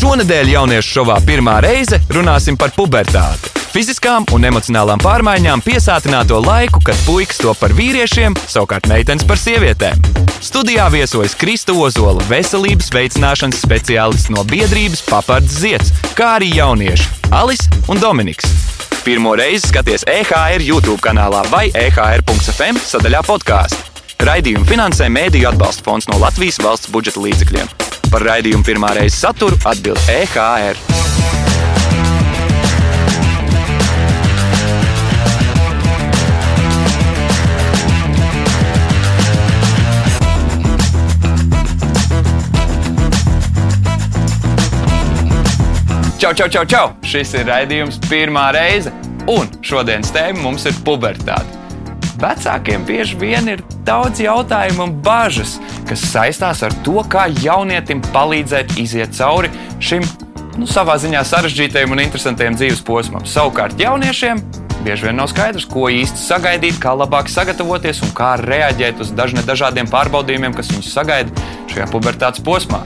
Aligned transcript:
Šonadēļ 0.00 0.48
jauniešu 0.54 0.94
šovā 0.94 1.18
pirmā 1.28 1.58
reize 1.60 1.98
runāsim 2.14 2.56
par 2.56 2.70
pubertāti. 2.72 3.50
Fiziskām 3.68 4.24
un 4.32 4.46
emocionālām 4.48 5.02
pārmaiņām 5.04 5.60
piesātināto 5.60 6.38
laiku, 6.40 6.80
kad 6.86 6.96
puikas 7.04 7.42
to 7.42 7.52
par 7.60 7.74
vīriešiem, 7.76 8.32
savukārt 8.48 8.88
meitenes 8.88 9.26
par 9.28 9.36
sievietēm. 9.36 10.00
Studijā 10.40 10.86
viesojas 10.94 11.36
Krista 11.36 11.76
Ozola, 11.76 12.24
veselības 12.32 12.88
veicināšanas 12.96 13.60
speciālists 13.60 14.32
no 14.32 14.46
biedrības 14.48 15.04
Papards 15.10 15.60
Zieds, 15.60 15.92
kā 16.16 16.38
arī 16.38 16.48
jaunieši 16.56 17.12
Alis 17.36 17.68
un 17.92 18.00
Dominiks. 18.00 18.48
Pirmo 19.04 19.36
reizi 19.36 19.68
skaties 19.68 20.08
EHR 20.08 20.64
YouTube 20.64 21.04
kanālā 21.04 21.44
vai 21.52 21.68
EHR.FM 21.76 22.80
sadaļā 22.88 23.20
podkāstu. 23.28 23.89
Raidījumu 24.20 24.66
finansē 24.68 25.06
Mēdīļu 25.08 25.48
atbalsta 25.48 25.84
fonds 25.86 26.04
no 26.10 26.18
Latvijas 26.20 26.58
valsts 26.60 26.90
budžeta 26.92 27.22
līdzekļiem. 27.24 27.70
Par 28.12 28.24
raidījumu 28.26 28.66
pirmā 28.66 28.92
reize 28.98 29.16
saturu 29.16 29.56
atbild 29.64 29.96
EHR. 30.12 30.76
Čau, 46.20 46.34
čau, 46.36 46.50
čau, 46.52 46.66
čau! 46.68 46.90
Šis 47.08 47.32
ir 47.40 47.48
raidījums 47.48 47.96
pirmā 48.10 48.50
reize, 48.52 48.92
un 49.32 49.48
šodienas 49.64 50.12
tēma 50.12 50.44
mums 50.44 50.68
ir 50.68 50.76
pubertāte. 50.84 51.59
Vecākiem 52.20 52.82
bieži 52.84 53.16
vien 53.16 53.46
ir 53.48 53.62
daudz 53.88 54.20
jautājumu 54.20 54.84
un 54.84 54.96
bažas, 55.04 55.56
kas 55.88 56.02
saistās 56.12 56.60
ar 56.66 56.74
to, 56.84 57.00
kā 57.08 57.26
jaunietim 57.40 58.02
palīdzēt 58.12 58.76
iziet 58.80 59.16
cauri 59.16 59.48
šim 59.80 60.04
nu, 60.60 60.68
savā 60.68 60.98
ziņā 61.00 61.22
sarežģītajam 61.24 61.94
un 61.94 62.02
interesantam 62.04 62.58
dzīves 62.58 62.82
posmam. 62.84 63.24
Savukārt 63.24 63.80
jauniešiem 63.80 64.42
bieži 64.84 65.08
vien 65.08 65.16
nav 65.20 65.30
skaidrs, 65.32 65.64
ko 65.68 65.88
īsti 65.92 66.20
sagaidīt, 66.20 66.76
kā 66.82 66.92
labāk 66.96 67.32
sagatavoties 67.32 68.02
un 68.04 68.12
kā 68.16 68.34
reaģēt 68.40 69.00
uz 69.04 69.14
dažne 69.16 69.44
dažādiem 69.46 69.88
pārbaudījumiem, 69.92 70.56
kas 70.56 70.72
viņus 70.74 70.92
sagaida 70.92 71.48
šajā 71.72 71.88
pubertātes 71.92 72.44
posmā. 72.44 72.82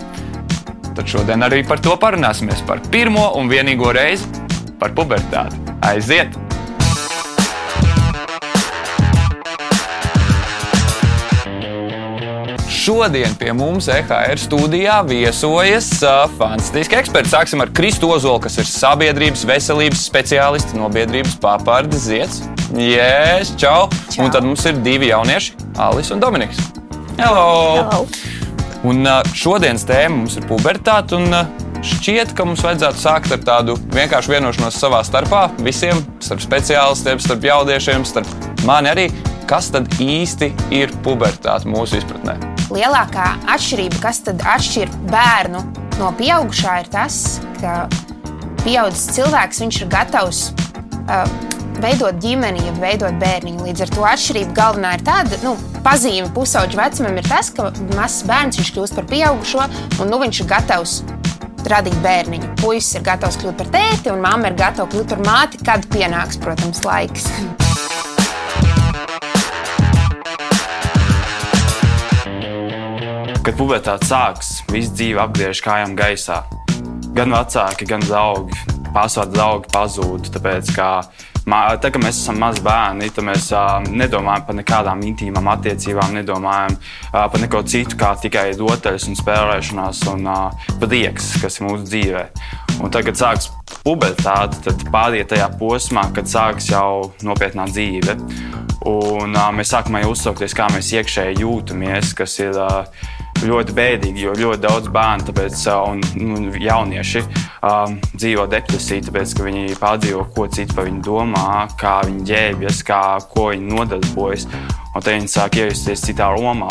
Tad 0.94 1.10
šodien 1.10 1.42
arī 1.42 1.64
par 1.66 1.82
to 1.82 1.98
parunāsimies. 1.98 2.62
Par 2.68 2.82
pirmo 2.94 3.32
un 3.40 3.50
vienīgo 3.50 3.90
reizi 3.94 4.30
par 4.78 4.94
pubertāti. 4.94 5.58
Aiziet! 5.82 6.43
Šodien 12.84 13.32
pie 13.40 13.48
mums 13.56 13.86
EHR 13.88 14.36
studijā 14.36 14.98
viesojas 15.08 15.86
uh, 16.04 16.26
fantastiski 16.36 16.98
eksperti. 16.98 17.30
Sāksim 17.32 17.62
ar 17.64 17.70
Kristu 17.72 18.10
Ozolu, 18.12 18.42
kas 18.44 18.58
ir 18.60 18.66
sabiedrības 18.68 19.46
veselības 19.48 20.02
speciālists 20.04 20.76
no 20.76 20.90
biedrības 20.92 21.38
Pārpārdes 21.40 22.04
Zieds. 22.10 22.42
Yes, 22.76 23.54
čau. 23.56 23.86
čau! 24.12 24.26
Un 24.26 24.34
tad 24.34 24.44
mums 24.44 24.66
ir 24.68 24.76
divi 24.84 25.08
jaunieši, 25.08 25.54
Alis 25.80 26.12
un 26.12 26.20
Dominiks. 26.20 26.60
Hello! 27.16 27.46
Hello. 27.78 28.04
Un 28.84 29.00
uh, 29.08 29.22
šodienas 29.32 29.88
tēma 29.88 30.18
mums 30.18 30.36
ir 30.36 30.44
pubertāte. 30.50 31.16
Un, 31.16 31.32
uh, 31.32 31.62
Šķiet, 31.84 32.36
ka 32.36 32.44
mums 32.48 32.60
vajadzētu 32.64 33.00
sākt 33.00 33.32
ar 33.32 33.40
tādu 33.44 33.78
vienkāršu 33.96 34.32
vienošanos 34.32 34.76
savā 34.80 35.00
starpā, 35.08 35.46
visiem, 35.64 36.04
starp 36.24 36.44
speciālistiem, 36.44 37.20
starp 37.20 37.48
jauniešiem, 37.48 38.04
starp 38.08 38.50
mani 38.68 38.92
arī. 38.92 39.08
Kas 39.48 39.72
tad 39.72 39.88
īsti 40.00 40.52
ir 40.84 40.92
pubertāte 41.04 41.68
mūsu 41.68 42.00
izpratnē? 42.00 42.53
Lielākā 42.74 43.24
atšķirība, 43.54 44.00
kas 44.02 44.18
tad 44.26 44.42
atšķir 44.50 44.90
bērnu 45.12 45.60
no 46.00 46.10
pieaugušā, 46.18 46.80
ir 46.82 46.90
tas, 46.90 47.18
ka 47.60 47.84
pieaugušs 48.64 49.12
cilvēks 49.14 49.62
ir 49.68 49.90
gatavs 49.92 50.48
uh, 51.04 51.22
veidot 51.78 52.18
ģimeni, 52.22 52.64
ja 52.66 52.74
veidot 52.80 53.14
bērniņu. 53.22 53.62
Līdz 53.68 53.86
ar 53.86 53.94
to 53.94 54.06
atšķirība 54.10 54.56
galvenā 54.58 54.94
ir 54.98 55.04
tāda, 55.06 55.38
nu, 55.44 55.54
pazīme 55.86 56.30
pusauģa 56.34 56.80
vecumam 56.82 57.18
ir 57.20 57.28
tas, 57.30 57.52
ka 57.54 57.70
mazs 57.94 58.24
bērns 58.28 58.58
viņš 58.58 58.72
kļūst 58.76 58.98
par 58.98 59.10
pieaugušo, 59.10 59.66
un 60.00 60.10
nu, 60.10 60.22
viņš 60.24 60.42
ir 60.42 60.50
gatavs 60.50 61.00
radīt 61.70 62.00
bērniņu. 62.04 62.56
Puisis 62.60 62.98
ir 62.98 63.06
gatavs 63.06 63.38
kļūt 63.40 63.60
par 63.62 63.74
tēti, 63.76 64.10
un 64.12 64.24
mamma 64.24 64.50
ir 64.50 64.58
gatava 64.60 64.90
kļūt 64.90 65.14
par 65.14 65.28
māti, 65.28 65.62
kad 65.64 65.86
pienāks, 65.94 66.42
protams, 66.42 66.82
laiks. 66.86 67.30
Kad 73.44 73.58
pubertāte 73.60 74.06
sākas, 74.08 74.62
viss 74.72 74.94
dzīve 74.96 75.20
apgriež 75.20 75.58
kājām 75.60 75.92
gaisā. 75.98 76.38
Gan 77.12 77.28
vecāki, 77.28 77.84
gan 77.84 78.00
draugi, 78.00 78.56
pārsvarā 78.94 79.28
draugi 79.34 79.68
pazūd. 79.68 80.30
Tāpēc, 80.32 80.70
ka, 80.72 80.86
tā, 81.44 81.90
kad 81.90 81.98
mēs 82.00 82.22
esam 82.22 82.38
mazi 82.40 82.62
bērni, 82.64 83.10
tad 83.12 83.26
mēs 83.26 83.50
uh, 83.52 83.84
nedomājam 83.84 84.46
par 84.46 84.56
nekādām 84.56 85.02
intīmām 85.10 85.50
attiecībām, 85.52 86.14
nedomājam 86.16 86.78
uh, 86.78 87.18
par 87.18 87.36
neko 87.42 87.60
citu, 87.68 87.98
kā 88.00 88.14
tikai 88.22 88.46
rotaļas 88.56 89.10
un 89.10 89.18
spēlēšanās 89.20 90.00
un 90.14 90.24
uh, 90.24 90.70
prieks, 90.80 91.34
kas 91.42 91.60
ir 91.60 91.66
mūsu 91.66 91.84
dzīvē. 91.90 92.22
Un 92.78 92.88
tad, 92.88 93.04
kad 93.10 93.20
sākas 93.20 93.50
pubertāte, 93.82 94.62
tad 94.70 94.86
pāriet 94.88 95.28
tajā 95.34 95.50
posmā, 95.60 96.06
kad 96.16 96.32
sākas 96.32 96.70
jau 96.72 97.10
nopietnā 97.28 97.68
dzīve. 97.68 98.16
Un, 98.88 99.36
uh, 99.36 99.52
mēs 99.52 99.74
sākam 99.76 100.00
jau 100.00 100.14
uzsaukties, 100.16 100.56
kā 100.56 100.70
mēs 100.72 100.94
iekšēji 100.96 101.44
jūtamies, 101.44 102.16
kas 102.16 102.38
ir 102.40 102.56
uh, 102.56 103.04
ļoti 103.48 103.76
bēdīgi, 103.76 104.24
jo 104.26 104.34
ļoti 104.38 104.62
daudz 104.64 104.90
bērnu 104.94 105.28
tāpēc, 105.28 105.62
un 105.88 106.02
nu, 106.20 106.52
jaunieši 106.60 107.24
um, 107.24 107.96
dzīvo 108.14 108.46
depresijā, 108.52 109.04
tāpēc 109.08 109.34
ka 109.36 109.48
viņi 109.48 109.78
pārdzīvo, 109.80 110.26
ko 110.36 110.48
citi 110.52 110.76
par 110.76 110.88
viņu 110.88 111.02
domā, 111.06 111.48
kā 111.80 112.00
viņi 112.08 112.28
ģērbjas, 112.30 112.84
kā, 112.88 113.02
ko 113.32 113.50
viņi 113.52 113.70
nodarbojas. 113.72 114.48
Un 114.94 115.02
tad 115.02 115.10
viņi 115.16 115.32
sāk 115.32 115.58
iejusties 115.58 116.06
citā 116.06 116.30
lomā 116.36 116.70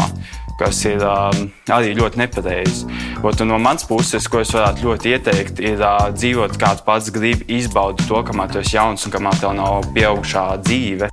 kas 0.60 0.84
ir 0.86 1.02
um, 1.02 1.48
arī 1.74 1.94
ļoti 1.98 2.20
nepareizi. 2.22 2.88
No 3.44 3.58
manas 3.58 3.88
puses, 3.90 4.28
ko 4.30 4.44
es 4.44 4.54
varētu 4.54 4.88
ļoti 4.88 5.16
ieteikt, 5.16 5.62
ir 5.64 5.82
uh, 5.82 6.10
dzīvot 6.14 6.58
kā 6.62 6.76
tu 6.78 6.88
pats 6.88 7.10
gribi, 7.14 7.48
izbaudīt 7.58 8.08
to, 8.10 8.22
kamēr 8.28 8.54
tu 8.54 8.62
esi 8.62 8.78
jauns 8.78 9.08
un 9.08 9.16
kamēr 9.18 9.42
tev 9.42 9.58
nav 9.58 9.90
pieaugušā 9.96 10.48
dzīve. 10.64 11.13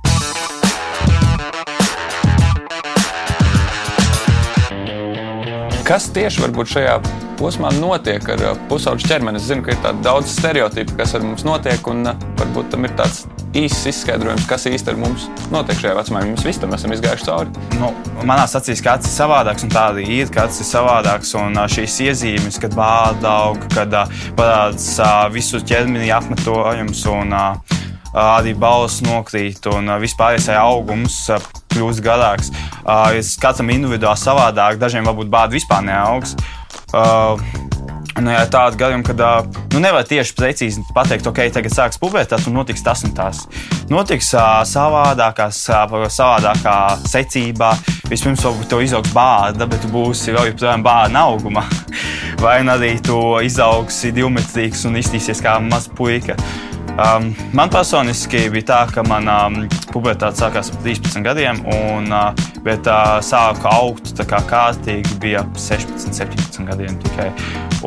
Kas 5.91 6.05
tieši 6.15 6.39
varbūt 6.39 6.69
šajā 6.71 6.91
posmā 7.35 7.67
notiek 7.75 8.23
ar 8.31 8.41
uh, 8.45 8.59
pusauģu 8.69 9.09
ķermeni? 9.09 9.41
Es 9.41 9.49
zinu, 9.49 9.65
ka 9.65 9.73
ir 9.73 9.97
daudz 9.99 10.29
stereotipu, 10.31 10.93
kas 10.95 11.17
ar 11.17 11.25
mums 11.25 11.43
notiek, 11.43 11.83
un 11.91 12.07
uh, 12.07 12.21
varbūt 12.39 12.69
tam 12.71 12.87
ir 12.87 12.93
tāds 12.95 13.25
īsts 13.59 13.89
izskaidrojums, 13.91 14.45
kas 14.47 14.69
īsti 14.71 14.93
ar 14.93 15.01
mums 15.01 15.25
notiek 15.51 15.81
šajā 15.81 15.97
vecumā. 15.97 16.21
Mēs 16.29 16.47
visi 16.47 16.63
tam 16.63 16.71
esam 16.77 16.95
izgājuši 16.95 17.27
cauri. 17.27 17.65
Nu, 17.81 17.91
manā 18.23 18.45
acīs, 18.47 18.79
acis 18.79 19.11
ir 19.11 19.17
savādāks, 19.17 19.67
un 19.67 19.75
tāda 19.75 20.05
ir, 20.05 20.31
acis 20.45 20.63
ir 20.63 20.69
savādāks. 20.69 21.35
Un 21.41 21.59
uh, 21.59 21.67
šīs 21.75 21.99
iezīmes, 22.07 22.61
kad 22.63 22.79
bāda 22.79 23.35
aug, 23.49 23.67
kad 23.75 23.99
parādās 24.39 24.87
visu 25.35 25.59
ķermeni 25.59 26.13
apmetojums 26.15 27.03
un 27.11 27.35
arī 28.15 28.55
balss 28.55 29.03
nokrīt 29.03 29.67
un 29.75 29.91
vispārējais 29.99 30.53
augums 30.55 31.25
kļūst 31.73 32.03
garāks. 32.05 32.53
Uh, 32.81 33.17
katram 33.41 33.73
individuāli 33.73 34.19
savādāk, 34.21 34.79
dažiem 34.81 35.07
varbūt 35.07 35.31
bāda 35.31 35.57
vispār 35.57 35.85
neaugs. 35.87 36.37
Uh, 36.91 37.39
Nu, 38.19 38.27
jā, 38.33 38.41
tāda 38.51 38.75
gadījuma, 38.75 39.05
kad 39.07 39.21
uh, 39.23 39.59
nu, 39.71 39.79
nevar 39.79 40.03
tieši 40.07 40.33
precīzi 40.35 40.81
pateikt, 40.95 41.29
ok, 41.29 41.39
tagad 41.55 41.71
sāksies 41.71 42.01
pubertāte 42.01 42.49
un 42.49 42.57
notiks 42.59 42.83
tas 42.83 43.05
un 43.07 43.13
tas. 43.15 43.45
Notiks 43.89 44.33
uh, 44.35 44.59
savādākās, 44.67 45.61
uh, 45.71 45.95
savādākā 46.11 46.75
secībā. 47.07 47.71
Vispirms 48.11 48.43
varbūt 48.43 48.67
tev 48.73 48.83
izaugs 48.83 49.13
bāda, 49.15 49.63
bet 49.69 49.85
tu 49.85 49.93
būsi 49.93 50.35
vēl 50.35 50.51
joprojām 50.51 50.83
bāda 50.83 51.23
auguma. 51.23 51.63
Vai 52.43 52.59
arī 52.75 52.97
tu 53.05 53.17
izaugsi 53.45 54.11
divmetrīgs 54.15 54.83
un 54.89 54.99
iztīsies 54.99 55.39
kā 55.43 55.55
mazs 55.63 55.87
puika. 55.95 56.35
Um, 56.91 57.29
man 57.55 57.69
personiski 57.71 58.49
bija 58.51 58.65
tā, 58.67 58.79
ka 58.91 59.03
manā 59.07 59.35
um, 59.47 59.61
pubertāte 59.93 60.41
sākās 60.41 60.73
ap 60.73 60.81
13 60.83 61.23
gadiem, 61.23 61.61
un, 61.71 62.09
uh, 62.11 62.49
bet 62.65 62.87
uh, 62.89 63.15
sāku 63.23 63.69
augt 63.71 64.11
kā 64.27 64.41
kārtīgi 64.49 65.15
bija 65.23 65.45
ap 65.45 65.55
16, 65.55 66.11
17 66.11 66.67
gadiem 66.67 66.97
tikai. 67.05 67.29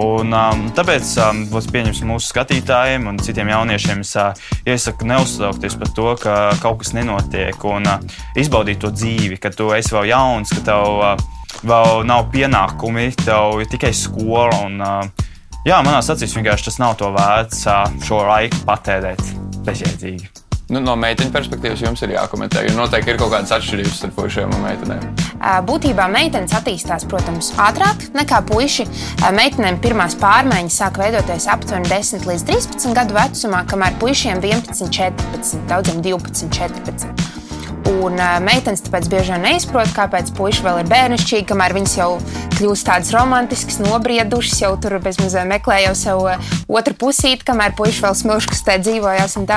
Un, 0.00 0.32
um, 0.32 0.64
tāpēc 0.74 1.10
um, 1.20 1.42
mūsu 1.52 2.30
skatītājiem 2.30 3.04
un 3.10 3.20
citiem 3.20 3.52
jauniešiem, 3.52 4.00
es 4.00 4.14
uh, 4.16 4.32
iesaku 4.64 5.10
neuztraukties 5.12 5.76
par 5.82 5.92
to, 5.94 6.08
ka 6.24 6.38
kaut 6.64 6.80
kas 6.80 6.94
nenotiek 6.96 7.68
un 7.68 7.84
uh, 7.90 8.00
izbaudīt 8.40 8.80
to 8.82 8.90
dzīvi, 8.94 9.36
ka 9.36 9.52
tu 9.52 9.68
esi 9.76 9.92
vēl 9.94 10.08
jauns, 10.14 10.54
ka 10.56 10.64
tev 10.72 11.04
uh, 11.04 11.14
vēl 11.60 12.08
nav 12.08 12.30
pienākumi, 12.32 13.10
tev 13.20 13.60
ir 13.60 13.70
tikai 13.76 13.92
skola. 13.94 14.64
Un, 14.64 14.80
uh, 14.80 15.30
Jā, 15.64 15.78
manā 15.80 16.02
acīs 16.04 16.34
vienkārši 16.36 16.66
tas 16.66 16.74
nav 16.76 16.98
to 17.00 17.08
vērts 17.14 17.62
šo 18.04 18.18
laiku 18.28 18.58
patērēt 18.68 19.22
bezjēdzīgi. 19.64 20.26
Nu, 20.72 20.82
no 20.84 20.92
meiteņa 21.00 21.32
perspektīvas 21.32 21.80
jums 21.80 22.02
ir 22.04 22.12
jākomentē, 22.14 22.66
jo 22.66 22.74
noteikti 22.76 23.12
ir 23.12 23.18
kaut 23.20 23.32
kādas 23.32 23.52
atšķirības 23.56 23.96
starp 23.96 24.14
puišiem 24.18 24.52
un 24.52 24.62
meitenēm. 24.64 25.06
Būtībā 25.68 26.04
meitenes 26.12 26.52
attīstās, 26.56 27.04
protams, 27.08 27.50
ātrāk 27.60 28.08
nekā 28.16 28.42
puiši. 28.48 28.86
Meitenēm 29.36 29.80
pirmās 29.84 30.16
pārmaiņas 30.20 30.80
sāk 30.82 31.00
veidoties 31.00 31.48
aptuveni 31.52 31.88
10 31.92 32.28
līdz 32.28 32.48
13 32.50 32.98
gadu 33.00 33.16
vecumā, 33.16 33.64
kamēr 33.68 33.96
puišiem 34.04 34.44
11, 34.44 34.84
14, 34.88 35.64
daudziem 35.72 36.04
12, 36.04 36.52
14. 36.60 37.33
Un 37.90 38.16
meitenes 38.44 38.80
tāpēc 38.86 39.08
bieži 39.12 39.34
vien 39.34 39.44
neizprot, 39.44 39.90
kāpēc 39.96 40.30
puiši 40.38 40.64
vēl 40.64 40.80
ir 40.82 40.90
bērnišķīgi, 40.92 41.46
kamēr 41.50 41.74
viņas 41.76 41.96
jau 41.98 42.10
kļūst 42.56 42.88
tādas 42.88 43.12
romantiskas, 43.12 43.80
nobriedušas, 43.84 44.62
jau 44.64 44.72
tur 44.80 44.96
bezmazliet 45.04 45.48
meklē 45.50 45.82
jau 45.84 45.94
sev 45.98 46.24
otru 46.68 46.96
pusīti, 47.04 47.44
kamēr 47.44 47.76
puiši 47.76 48.06
vēl 48.06 48.16
smilškastē 48.22 48.78
dzīvojās. 48.86 49.36
Un 49.40 49.48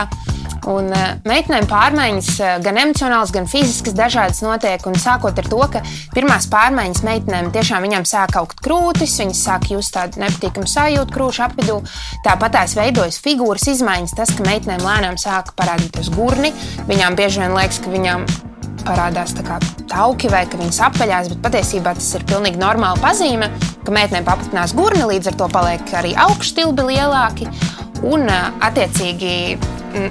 uh, 0.92 1.04
meitenēm 1.28 1.68
pārmaiņas 1.70 2.32
uh, 2.42 2.50
gan 2.66 2.80
emocionāls, 2.82 3.32
gan 3.36 3.48
fiziskas 3.50 3.96
dažādas 3.98 4.42
notiek. 4.46 4.84
Un 4.90 4.98
sākot 5.00 5.38
ar 5.40 5.48
to, 5.48 5.62
ka 5.74 5.84
pirmās 6.16 6.50
pārmaiņas 6.52 7.06
meitenēm 7.08 7.52
tiešām 7.56 7.88
viņām 7.88 8.08
sāk 8.08 8.36
augt 8.42 8.60
krūtis, 8.66 9.18
viņas 9.22 9.46
sāk 9.48 9.70
just 9.72 9.96
tādu 9.96 10.22
nepatīkamu 10.24 10.68
sajūtu 10.72 11.16
krūšu 11.16 11.46
apvidū. 11.48 11.80
Tāpat 12.28 12.58
tās 12.60 12.76
veidojas 12.80 13.22
figūras 13.24 13.70
izmaiņas, 13.74 14.18
tas, 14.20 14.36
ka 14.36 14.48
meitenēm 14.48 14.84
lēnām 14.84 15.18
sāk 15.22 15.54
parādīties 15.60 16.12
gurni. 16.16 16.54
Viņām 16.90 17.18
bieži 17.20 17.46
vien 17.46 17.56
liekas, 17.58 17.82
ka 17.84 17.94
viņām 17.94 18.28
parādās 18.88 19.34
tauki 19.88 20.30
vai 20.32 20.46
ka 20.48 20.60
viņas 20.60 20.80
apaļās, 20.88 21.32
bet 21.34 21.42
patiesībā 21.46 21.96
tas 21.98 22.08
ir 22.16 22.26
pilnīgi 22.30 22.62
normāla 22.62 23.00
pazīme, 23.04 23.50
ka 23.86 23.96
meitenēm 23.96 24.28
paplatinās 24.28 24.76
gurni, 24.78 25.04
līdz 25.12 25.32
ar 25.32 25.40
to 25.42 25.50
paliek 25.52 25.96
arī 26.00 26.14
augšstilbi 26.28 26.88
lielāki. 26.92 27.50
Un, 28.08 28.28
attiecīgi, 28.30 29.58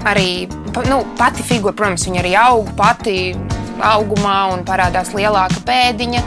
arī 0.09 0.47
nu, 0.89 1.03
pati 1.19 1.45
figūra, 1.47 1.77
protams, 1.77 2.07
viņa 2.09 2.23
arī 2.23 2.35
aug 2.41 2.71
pati 2.79 3.19
augumā 3.85 4.39
un 4.55 4.65
parādās 4.69 5.13
lielāka 5.17 5.63
pēdiņa. 5.69 6.25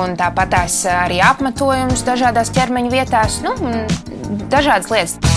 Un 0.00 0.16
tāpat 0.16 0.56
arī 0.88 1.20
apmetojums 1.20 2.06
dažādās 2.06 2.52
ķermeņa 2.56 2.94
vietās, 2.94 3.42
nu, 3.44 3.52
dažādas 4.48 4.88
lietas. 4.92 5.31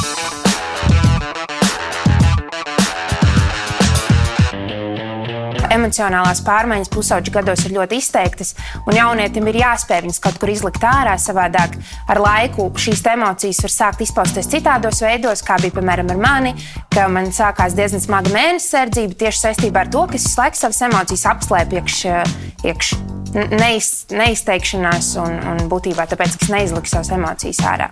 Emocionālās 5.76 6.42
pārmaiņas 6.46 6.92
pusauģu 6.94 7.34
gados 7.36 7.66
ir 7.68 7.76
ļoti 7.78 8.00
izteiktas, 8.02 8.54
un 8.86 8.98
jaunietim 8.98 9.50
ir 9.52 9.62
jāspēj 9.62 10.06
viņas 10.06 10.22
kaut 10.24 10.40
kur 10.42 10.52
izlikt 10.54 10.86
ārā 10.88 11.16
savādāk. 11.22 11.78
Ar 12.12 12.22
laiku 12.22 12.70
šīs 12.82 13.04
emocijas 13.16 13.64
var 13.66 13.76
sākt 13.76 14.06
izpausties 14.06 14.50
citādos 14.52 15.04
veidos, 15.06 15.44
kā 15.46 15.60
bija 15.62 15.78
piemēram 15.78 16.14
ar 16.16 16.22
mani, 16.22 16.56
ka 16.94 17.10
man 17.12 17.32
sākās 17.36 17.76
diezgan 17.78 18.04
smaga 18.04 18.34
mēnesis 18.34 18.72
sardzība 18.76 19.20
tieši 19.26 19.48
saistībā 19.48 19.86
ar 19.86 19.92
to, 19.94 20.08
ka 20.10 20.20
es 20.20 20.28
visu 20.30 20.42
laiku 20.42 20.62
savas 20.62 20.82
emocijas 20.90 21.28
apslēpu 21.36 21.82
iekš, 21.82 22.02
iekš 22.66 22.96
neiz, 23.36 23.90
neizteikšanās 24.14 25.12
un, 25.22 25.36
un 25.52 25.64
būtībā 25.72 26.06
tāpēc, 26.10 26.38
ka 26.38 26.48
es 26.48 26.52
neizliku 26.54 26.90
savas 26.90 27.12
emocijas 27.16 27.62
ārā. 27.68 27.90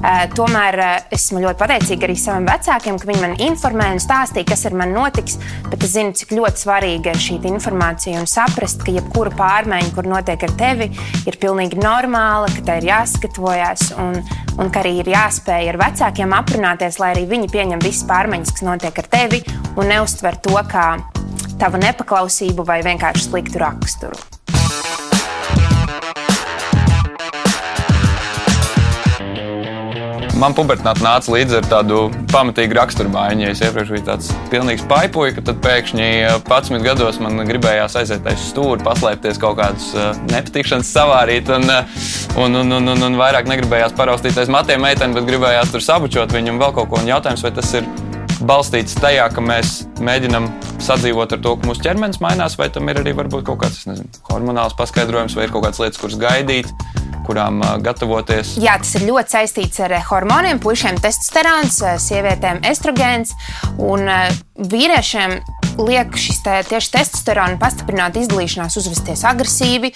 Uh, 0.00 0.24
tomēr 0.34 0.78
uh, 0.80 0.92
esmu 1.14 1.42
ļoti 1.44 1.60
pateicīga 1.60 2.08
arī 2.08 2.16
saviem 2.18 2.48
vecākiem, 2.48 2.98
ka 2.98 3.10
viņi 3.10 3.22
man 3.24 3.36
informēja 3.46 3.96
un 3.96 4.02
stāstīja, 4.02 4.48
kas 4.50 4.66
ar 4.68 4.76
mani 4.80 4.96
notiks. 4.96 5.38
Bet 5.70 5.86
es 5.86 5.94
zinu, 5.94 6.14
cik 6.16 6.34
ļoti 6.36 6.64
svarīga 6.64 7.14
ir 7.14 7.19
šī 7.20 7.38
informācija 7.50 8.20
un 8.20 8.28
saprast, 8.30 8.82
ka 8.84 8.94
jebkura 8.94 9.32
pārmaiņa, 9.38 9.92
kur 9.94 10.08
notiek 10.10 10.48
ar 10.48 10.56
tevi, 10.58 10.90
ir 11.28 11.38
pilnīgi 11.40 11.80
normāla, 11.80 12.50
ka 12.54 12.64
tai 12.66 12.80
ir 12.80 12.90
jāskatvojas 12.90 13.92
un, 14.00 14.18
un 14.58 14.72
ka 14.72 14.82
arī 14.82 14.96
ir 15.02 15.12
jāspēj 15.12 15.72
ar 15.74 15.80
vecākiem 15.84 16.36
aprunāties, 16.40 17.00
lai 17.02 17.14
arī 17.14 17.28
viņi 17.30 17.52
pieņem 17.52 17.84
visas 17.84 18.08
pārmaiņas, 18.10 18.56
kas 18.56 18.66
notiek 18.66 19.04
ar 19.04 19.10
tevi 19.12 19.44
un 19.76 19.90
neuztver 19.92 20.40
to 20.42 20.58
kā 20.70 20.90
tavu 21.60 21.80
nepaklausību 21.82 22.64
vai 22.66 22.80
vienkārši 22.86 23.28
sliktu 23.28 23.60
raksturu. 23.60 24.39
Man 30.40 30.54
pubertāte 30.56 31.04
nāca 31.04 31.32
līdzi 31.34 31.58
ar 31.58 31.66
tādu 31.68 32.00
pamatīgu 32.32 32.76
raksturmaiņu. 32.78 33.44
Ja 33.44 33.52
es 33.52 33.62
iepriekš 33.64 33.92
biju 33.94 34.06
tāds 34.06 34.30
pilnīgs 34.52 34.86
paipuļs, 34.90 35.40
tad 35.46 35.60
pēkšņi 35.64 36.06
11 36.30 36.76
eh, 36.76 36.84
gados 36.84 37.20
man 37.22 37.44
gribējās 37.48 37.98
aiziet 38.00 38.28
aiz 38.30 38.46
stūra, 38.48 38.80
paslēpties 38.86 39.40
kaut 39.42 39.58
kādus 39.60 39.90
eh, 39.94 40.12
nepatikšanas 40.32 40.92
savārīt, 40.96 41.50
un, 41.56 41.66
eh, 41.74 42.06
un, 42.40 42.56
un, 42.62 42.78
un, 42.78 42.94
un, 42.94 43.08
un 43.10 43.18
vairāk 43.20 43.50
negribējās 43.50 43.96
paraustīties 43.98 44.52
matiem 44.52 44.82
meiteni, 44.84 45.16
bet 45.18 45.28
gribējās 45.28 45.74
tur 45.74 45.84
sabučot 45.84 46.32
viņu 46.36 46.54
un 46.54 46.62
vēl 46.62 46.76
kaut 46.78 46.92
ko. 46.92 47.02
Un 47.02 47.12
jautājums, 47.12 47.44
vai 47.44 47.52
tas 47.56 47.74
ir 47.76 47.88
balstīts 48.40 48.96
tajā, 48.96 49.26
ka 49.34 49.44
mēs 49.44 49.82
mēģinām 50.00 50.48
sadzīvot 50.80 51.36
ar 51.36 51.44
to, 51.44 51.58
ka 51.60 51.68
mūsu 51.68 51.84
ķermenis 51.84 52.22
mainās, 52.24 52.56
vai 52.56 52.70
tam 52.72 52.88
ir 52.88 53.02
arī 53.02 53.12
varbūt 53.18 53.44
kaut 53.50 53.60
kāds 53.66 53.84
nezinu, 53.90 54.24
hormonāls 54.30 54.78
paskaidrojums, 54.78 55.36
vai 55.36 55.46
ir 55.46 55.52
kaut 55.52 55.66
kādas 55.66 55.82
lietas, 55.82 56.00
kuras 56.00 56.16
gaidīt 56.20 56.72
kurām 57.26 57.62
gatavoties? 57.84 58.56
Jā, 58.60 58.76
tas 58.82 58.94
ir 58.98 59.06
ļoti 59.08 59.36
saistīts 59.36 59.82
ar 59.86 59.96
hormoniem. 60.10 60.60
Puisiem 60.62 60.98
testosterons, 61.00 61.80
sievietēm 62.06 62.62
estrogēns 62.70 63.36
un 63.78 64.08
vīriešiem 64.60 65.40
liek 65.80 66.16
šis 66.18 66.40
te, 66.44 66.54
tieši 66.68 66.92
testosterona 66.94 67.58
pastiprināta 67.60 68.20
izdalīšanās 68.20 68.76
uzvesties 68.80 69.22
agresīvi, 69.28 69.92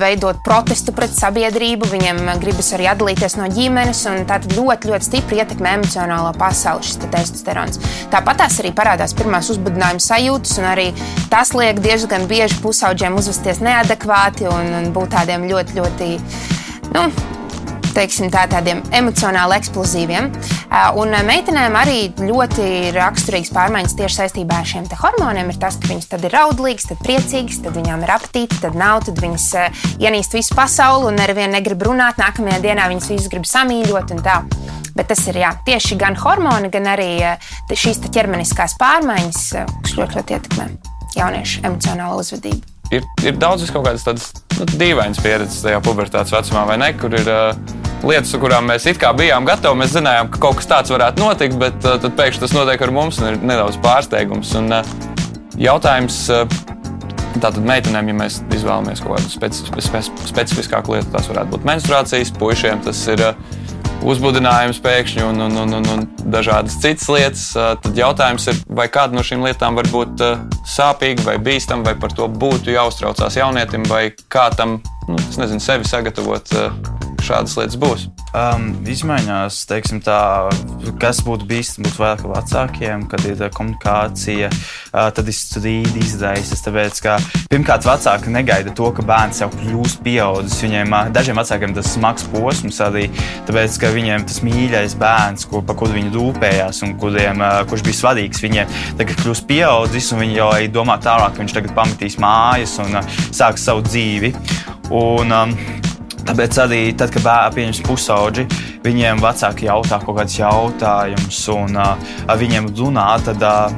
veidot 0.00 0.40
protestu 0.46 0.94
pret 0.96 1.14
sabiedrību, 1.14 1.88
viņiem 1.90 2.20
gribas 2.42 2.72
arī 2.76 2.88
atdalīties 2.92 3.38
no 3.40 3.48
ģimenes, 3.52 4.04
un 4.10 4.24
tā 4.28 4.40
ļoti, 4.44 4.90
ļoti 4.92 5.08
stipri 5.08 5.40
ietekmē 5.42 5.76
emocionālo 5.80 6.34
pasauli 6.38 6.86
šis 6.86 7.00
te 7.02 7.10
testosterons. 7.14 7.80
Tāpat 8.14 8.44
tās 8.44 8.58
arī 8.62 8.74
parādās 8.76 9.16
pirmās 9.16 9.50
uzbudinājuma 9.54 10.02
sajūtas, 10.02 10.58
un 10.60 10.68
arī 10.70 10.90
tas 11.32 11.54
liek 11.56 11.80
diezgan 11.84 12.28
bieži 12.30 12.60
pusauģiem 12.64 13.18
uzvesties 13.20 13.62
neadekvāti 13.64 14.50
un, 14.50 14.74
un 14.80 14.92
būt 14.94 15.16
tādiem 15.16 15.48
ļoti, 15.50 15.80
ļoti 15.80 16.12
nu, 16.94 17.08
teiksim, 17.94 18.30
tā, 18.32 18.44
tādiem 18.50 18.82
emocionāli 18.94 19.56
eksplozīviem. 19.58 20.30
Un 20.98 21.14
meitenēm 21.28 21.76
arī 21.78 21.98
ļoti 22.18 22.66
raksturīgs 22.94 23.52
pārmaiņas 23.54 23.96
tieši 23.98 24.18
saistībā 24.20 24.58
ar 24.60 24.68
šiem 24.68 24.88
hormoniem. 24.98 25.52
Ir 25.52 25.60
tas, 25.62 25.78
ka 25.80 25.90
viņas 25.90 26.10
tad 26.10 26.26
ir 26.26 26.34
raudlīgas, 26.34 26.88
tad 26.90 27.02
priecīgas, 27.04 27.60
tad 27.64 27.78
viņām 27.78 28.02
ir 28.06 28.14
apetīte, 28.16 28.58
tad 28.64 28.78
nav, 28.78 29.04
tad 29.06 29.20
viņas 29.22 29.46
ienīst 30.02 30.34
visu 30.34 30.58
pasauli 30.58 31.10
un 31.10 31.18
nevienu 31.20 31.54
negrib 31.54 31.86
runāt. 31.86 32.18
Nākamajā 32.22 32.60
dienā 32.64 32.90
viņas 32.90 33.10
visus 33.14 33.30
grib 33.32 33.46
samīļot 33.48 34.14
un 34.16 34.22
tā. 34.26 34.40
Bet 34.94 35.10
tas 35.10 35.24
ir 35.30 35.40
jā, 35.42 35.54
tieši 35.66 35.98
gan 35.98 36.18
hormoni, 36.18 36.70
gan 36.74 36.86
arī 36.92 37.10
šīs 37.70 38.04
ķermeniskās 38.14 38.78
pārmaiņas, 38.82 39.42
kas 39.82 39.98
ļoti, 39.98 40.20
ļoti 40.20 40.38
ietekmē 40.38 40.70
jauniešu 41.14 41.66
emocionālo 41.66 42.22
uzvedību 42.22 42.74
ir, 42.92 43.04
ir 43.24 43.38
daudz 43.40 43.66
kaut 43.72 43.86
kādas 43.86 44.04
tādas 44.06 44.30
nu, 44.58 44.66
dīvainas 44.80 45.22
pieredzes 45.24 45.64
tajā 45.64 45.80
pubertātes 45.84 46.34
vecumā, 46.34 46.64
vai 46.68 46.78
ne? 46.80 46.90
Kur 46.98 47.14
ir 47.16 47.30
uh, 47.30 47.56
lietas, 48.06 48.34
kurām 48.40 48.68
mēs 48.70 48.86
it 48.90 49.00
kā 49.02 49.12
bijām 49.16 49.46
gatavi, 49.48 49.80
mēs 49.80 49.96
zinājām, 49.96 50.30
ka 50.32 50.42
kaut 50.46 50.60
kas 50.60 50.70
tāds 50.70 50.94
varētu 50.94 51.22
notikt, 51.22 51.58
bet 51.60 51.88
uh, 51.88 51.98
tad 52.02 52.16
pēkšņi 52.18 52.44
tas 52.44 52.54
notiek 52.56 52.86
ar 52.86 52.94
mums 52.94 53.20
un 53.22 53.32
ir 53.32 53.42
nedaudz 53.42 53.80
pārsteigums. 53.84 54.54
Un, 54.60 54.72
uh, 54.80 54.94
jautājums. 55.60 56.24
Uh, 56.32 56.46
Tātad 57.34 57.64
meitenēm, 57.66 58.12
ja 58.12 58.14
mēs 58.14 58.36
izvēlamies 58.54 59.00
kaut 59.02 59.16
kādu 59.16 59.32
speci 59.32 59.64
specifiskāku 60.28 60.94
lietu, 60.94 61.08
tas 61.10 61.26
varētu 61.26 61.50
būt 61.56 61.64
menstruācijas, 61.66 62.30
puišiem 62.38 62.84
tas 62.86 63.00
ir 63.10 63.24
uh, 63.26 63.56
uzbudinājums 64.06 64.78
pēkšņi 64.84 65.24
un, 65.26 65.42
un, 65.48 65.56
un, 65.64 65.74
un, 65.80 65.88
un 65.96 66.04
dažādas 66.30 66.76
citas 66.82 67.08
lietas. 67.10 67.44
Tad 67.54 67.98
jautājums 67.98 68.46
ir, 68.52 68.60
vai 68.68 68.86
kāda 68.92 69.16
no 69.16 69.24
šīm 69.26 69.42
lietām 69.46 69.74
var 69.78 69.88
būt 69.90 70.22
sāpīga 70.64 71.26
vai 71.26 71.36
bīstama, 71.42 71.84
vai 71.90 71.94
par 72.00 72.14
to 72.16 72.28
būtu 72.28 72.72
jāuztraucās 72.74 73.36
jaunietim, 73.38 73.84
vai 73.90 74.08
kā 74.32 74.48
tam, 74.56 74.78
nu, 75.08 75.18
nezinu, 75.38 75.60
sevi 75.62 75.88
sagatavot 75.88 76.52
šādas 77.24 77.56
lietas 77.58 77.78
būs? 77.80 78.04
Um, 78.34 78.72
izmaiņās, 78.90 79.60
teiksim, 79.70 80.00
tā, 80.02 80.50
kas 80.98 81.20
būtu 81.22 81.46
bīstami, 81.46 81.86
būtu 81.86 82.02
vairāk 82.02 82.24
vecākiem, 82.26 83.04
kad 83.10 83.22
ir 83.30 83.44
komunikācija, 83.54 84.48
uh, 84.50 85.06
tad 85.14 85.30
ir 85.30 85.36
strīdi 85.38 86.02
izraisas. 86.02 86.64
Tāpēc, 86.64 86.98
ka 87.04 87.14
pirmkārt, 87.52 87.86
vecāki 87.86 88.32
negaida 88.34 88.74
to, 88.74 88.90
ka 88.96 89.04
bērns 89.06 89.38
jau 89.44 89.50
kļūst 89.54 90.02
pieaudzis. 90.06 90.58
Viņiem, 90.66 90.96
uh, 90.96 91.12
dažiem 91.14 91.38
vecākiem 91.38 91.76
tas 91.78 91.92
smags 91.94 92.26
posms 92.34 92.82
arī, 92.82 93.06
tāpēc, 93.46 93.78
ka 93.84 93.92
viņiem 93.94 94.26
tas 94.26 94.42
mīļais 94.46 94.98
bērns, 94.98 95.46
kur, 95.50 95.62
par 95.68 95.78
kuru 95.78 95.94
viņi 95.94 96.12
rūpējās 96.16 96.82
un 96.88 96.98
kuriem, 96.98 97.40
uh, 97.44 97.62
kurš 97.70 97.86
bija 97.86 98.00
svarīgs, 98.02 98.42
viņiem 98.42 98.76
tagad 98.98 99.22
kļūst 99.22 99.46
pieaudzis 99.50 100.10
un 100.10 100.24
viņi 100.24 100.38
jau 100.40 100.50
domā 100.74 100.98
tālāk, 101.02 101.36
ka 101.36 101.44
viņš 101.44 101.58
tagad 101.60 101.78
pametīs 101.78 102.18
mājas 102.18 102.76
un 102.82 102.98
uh, 102.98 103.16
sāks 103.30 103.70
savu 103.70 103.86
dzīvi. 103.86 104.34
Un, 104.90 105.30
um, 105.32 105.54
Tāpēc 106.24 106.58
arī 106.62 106.80
tad, 106.96 107.12
kad 107.14 107.24
bērni 107.26 107.56
pieņems 107.58 107.80
pusauģi, 107.84 108.46
viņiem 108.84 109.20
vecāki 109.22 109.68
jautā 109.68 109.98
kaut 110.02 110.18
kādus 110.18 110.38
jautājumus, 110.40 111.40
un 111.52 111.76
uh, 111.76 112.10
ar 112.30 112.40
viņiem 112.40 112.70
runā, 112.78 113.06
tad 113.26 113.44
uh, 113.44 113.74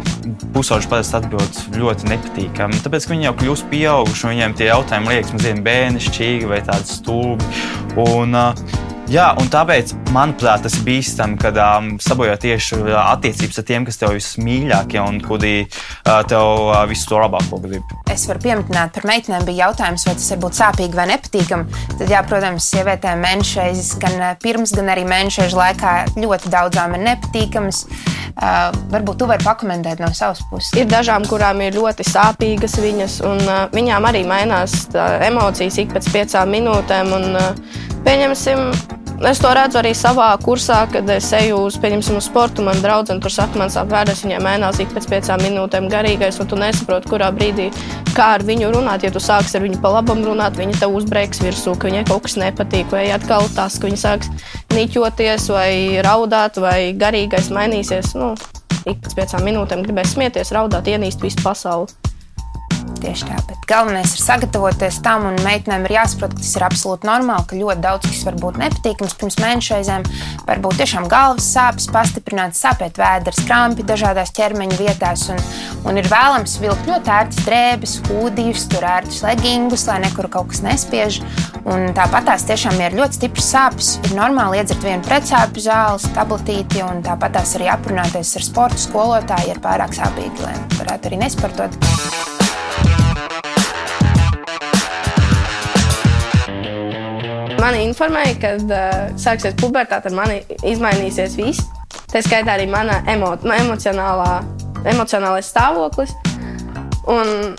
pusauģi 0.55 0.91
parasti 0.93 1.19
atbild 1.19 1.61
ļoti 1.75 2.11
nepatīkami. 2.13 2.83
Tāpēc, 2.85 3.07
ka 3.07 3.17
viņi 3.17 3.29
jau 3.29 3.37
kļūst 3.43 3.71
pieauguši, 3.73 4.27
un 4.27 4.35
viņiem 4.37 4.59
tie 4.59 4.71
jautājumi 4.71 5.15
liekas 5.15 5.35
mazliet 5.37 5.63
bērnišķīgi 5.67 6.51
vai 6.53 6.63
tādi 6.71 6.93
stūbi. 6.95 7.55
Un, 8.07 8.39
uh, 8.39 8.85
Jā, 9.07 9.29
un 9.39 9.47
tāpēc, 9.47 9.93
manuprāt, 10.17 10.65
tas 10.65 10.77
ir 10.79 10.85
bīstami, 10.87 11.37
kad 11.41 11.59
um, 11.61 11.93
sabojā 12.03 12.37
tieši 12.41 12.79
attiecības 12.97 13.61
ar 13.61 13.67
tiem, 13.69 13.87
kas 13.89 14.01
tev 14.01 14.15
vismīļākie 14.17 15.01
un 15.03 15.21
kuri 15.25 15.55
uh, 15.67 16.23
tev 16.29 16.45
uh, 16.47 16.81
visu 16.89 17.11
to 17.11 17.21
labāko 17.21 17.61
grib. 17.63 17.95
Es 18.13 18.27
varu 18.31 18.43
pieminēt, 18.45 18.95
par 18.97 19.09
meitenēm 19.09 19.47
bija 19.49 19.67
jautājums, 19.67 20.07
vai 20.09 20.17
tas 20.19 20.29
var 20.33 20.43
būt 20.47 20.59
sāpīgi 20.61 20.99
vai 20.99 21.09
nepatīkami. 21.13 21.81
Tad, 21.97 22.07
jā, 22.11 22.23
protams, 22.29 22.69
sievietēm 22.73 23.25
mēnešu 23.25 23.63
reizes, 23.63 23.95
gan 24.03 24.19
pirms, 24.43 24.75
gan 24.77 24.93
arī 24.95 25.07
mēnešu 25.09 25.51
laikā 25.57 25.97
ļoti 26.17 26.53
daudzām 26.53 26.97
ir 26.97 27.05
nepatīkamas. 27.11 27.85
Uh, 28.37 28.69
varbūt 28.93 29.23
tu 29.23 29.29
vari 29.31 29.45
pakomentēt 29.47 30.01
no 30.03 30.11
savas 30.13 30.43
puses. 30.51 30.75
Ir 30.77 30.91
dažām, 30.91 31.25
kurām 31.25 31.63
ir 31.65 31.79
ļoti 31.79 32.05
sāpīgas 32.05 32.77
viņas, 32.83 33.21
un 33.25 33.41
uh, 33.47 33.63
viņām 33.73 34.09
arī 34.11 34.27
mainās 34.29 34.83
tā, 34.93 35.07
emocijas 35.25 35.81
ik 35.81 35.95
pēc 35.97 36.11
piecām 36.13 36.53
minūtēm. 36.53 37.15
Un, 37.17 37.39
uh, 37.41 37.85
Pieņemsim, 38.07 38.61
es 39.25 39.39
to 39.41 39.51
redzu 39.57 39.79
arī 39.81 39.93
savā 39.97 40.29
kursā, 40.43 40.83
kad 40.93 41.09
es 41.11 41.31
eju 41.37 41.63
uz, 41.67 41.79
uz 41.81 42.27
sportu. 42.27 42.65
Man 42.67 42.81
draudzene 42.85 43.23
tur 43.25 43.33
saka, 43.33 43.59
man 43.59 43.73
sāp 43.73 43.89
vēders, 43.93 44.25
viņai 44.27 44.41
mainās 44.45 44.81
ik 44.83 44.93
pēc 44.93 45.09
piecām 45.09 45.41
minūtēm 45.45 45.89
garīgais, 45.93 46.41
un 46.41 46.51
tu 46.51 46.59
nesaproti, 46.61 47.09
kurā 47.09 47.31
brīdī 47.33 47.71
kā 48.17 48.33
ar 48.37 48.45
viņu 48.47 48.73
runāt. 48.75 49.07
Ja 49.07 49.13
tu 49.15 49.23
sāksi 49.23 49.57
ar 49.57 49.65
viņu 49.65 49.81
pa 49.81 49.95
labam 49.97 50.25
runāt, 50.27 50.59
viņa 50.61 50.81
tev 50.83 50.97
uzbreiks 50.99 51.41
virsū, 51.45 51.77
ka 51.79 51.91
viņai 51.91 52.05
kaut 52.11 52.27
kas 52.29 52.37
nepatīk, 52.41 52.91
vai 52.93 53.07
atkal 53.15 53.49
tas, 53.57 53.79
ka 53.81 53.89
viņa 53.89 54.03
sāks 54.03 54.33
niķoties, 54.77 55.51
vai 55.53 55.71
raudāt, 56.05 56.61
vai 56.61 56.93
garīgais 56.97 57.53
mainīsies. 57.55 58.15
Nu, 58.21 58.35
ik 58.85 59.01
pēc 59.05 59.17
piecām 59.21 59.49
minūtēm 59.49 59.87
gribēs 59.87 60.17
smieties, 60.17 60.53
raudāt, 60.57 60.93
ienīst 60.93 61.25
visu 61.25 61.41
pasauli. 61.45 62.06
Tieši 63.07 63.27
tā, 63.29 63.37
bet 63.47 63.67
galvenais 63.71 64.17
ir 64.17 64.19
sagatavoties 64.19 64.97
tam, 65.05 65.29
un 65.29 65.37
meitenēm 65.47 65.85
ir 65.87 65.93
jāsaprot, 65.95 66.33
ka 66.35 66.43
tas 66.43 66.55
ir 66.59 66.65
absolūti 66.67 67.07
normāli, 67.07 67.47
ka 67.47 67.59
ļoti 67.61 67.85
daudz 67.85 68.09
kas 68.09 68.25
var 68.27 68.39
būt 68.43 68.59
nepatīkams 68.59 69.15
pirms 69.21 69.37
mēneša 69.45 69.77
reizēm. 69.77 70.07
Varbūt 70.49 70.81
tiešām 70.81 71.07
galvas 71.13 71.47
sāpes, 71.55 71.87
pastiprināts 71.95 72.65
sāpēt 72.65 72.99
vēders, 72.99 73.39
krampi 73.47 73.87
dažādās 73.87 74.35
ķermeņa 74.35 74.79
vietās, 74.81 75.29
un, 75.31 75.39
un 75.87 76.01
ir 76.03 76.11
vēlams 76.11 76.57
vilkt 76.65 76.91
ļoti 76.91 77.13
ērtas 77.15 77.47
drēbes, 77.47 77.97
hūdījus, 78.09 78.67
tur 78.75 78.89
ērtus 78.91 79.23
legingus, 79.23 79.87
lai 79.87 80.01
nekur 80.03 80.27
kaut 80.33 80.51
kas 80.51 80.65
nespiež. 80.67 81.21
Un 81.63 81.95
tāpat 81.95 82.27
tās 82.27 82.47
tiešām 82.51 82.75
ir 82.83 82.99
ļoti 82.99 83.21
stipras 83.21 83.53
sāpes. 83.55 83.93
Ir 84.09 84.17
normāli 84.19 84.59
iedzert 84.59 84.83
vienu 84.83 85.07
pretsāpju 85.07 85.63
zāles, 85.69 86.09
tabletīti, 86.17 86.83
un 86.83 87.07
tāpat 87.07 87.39
tās 87.39 87.55
arī 87.59 87.71
aprunāties 87.71 88.35
ar 88.41 88.51
sporta 88.51 88.83
skolotāju, 88.83 89.53
ja 89.53 89.55
ir 89.55 89.63
pārāk 89.63 89.95
sāpīgi, 89.95 90.43
lai 90.43 90.57
varētu 90.81 91.13
arī 91.13 91.23
nesportot. 91.23 91.79
Mani 97.67 97.81
informēja, 97.83 98.35
ka 98.39 98.51
uh, 98.63 98.99
sāksies 99.19 99.57
pubertāte, 99.59 100.07
tad 100.07 100.15
man 100.15 100.31
izmainīsies 100.71 101.33
viss. 101.35 101.65
Tā 102.13 102.21
skaitā 102.23 102.53
arī 102.55 102.69
mana 102.71 103.01
emo 103.11 103.33
emocionālā, 103.43 104.37
emocionālais 104.87 105.49
stāvoklis. 105.51 106.13
Un 107.11 107.57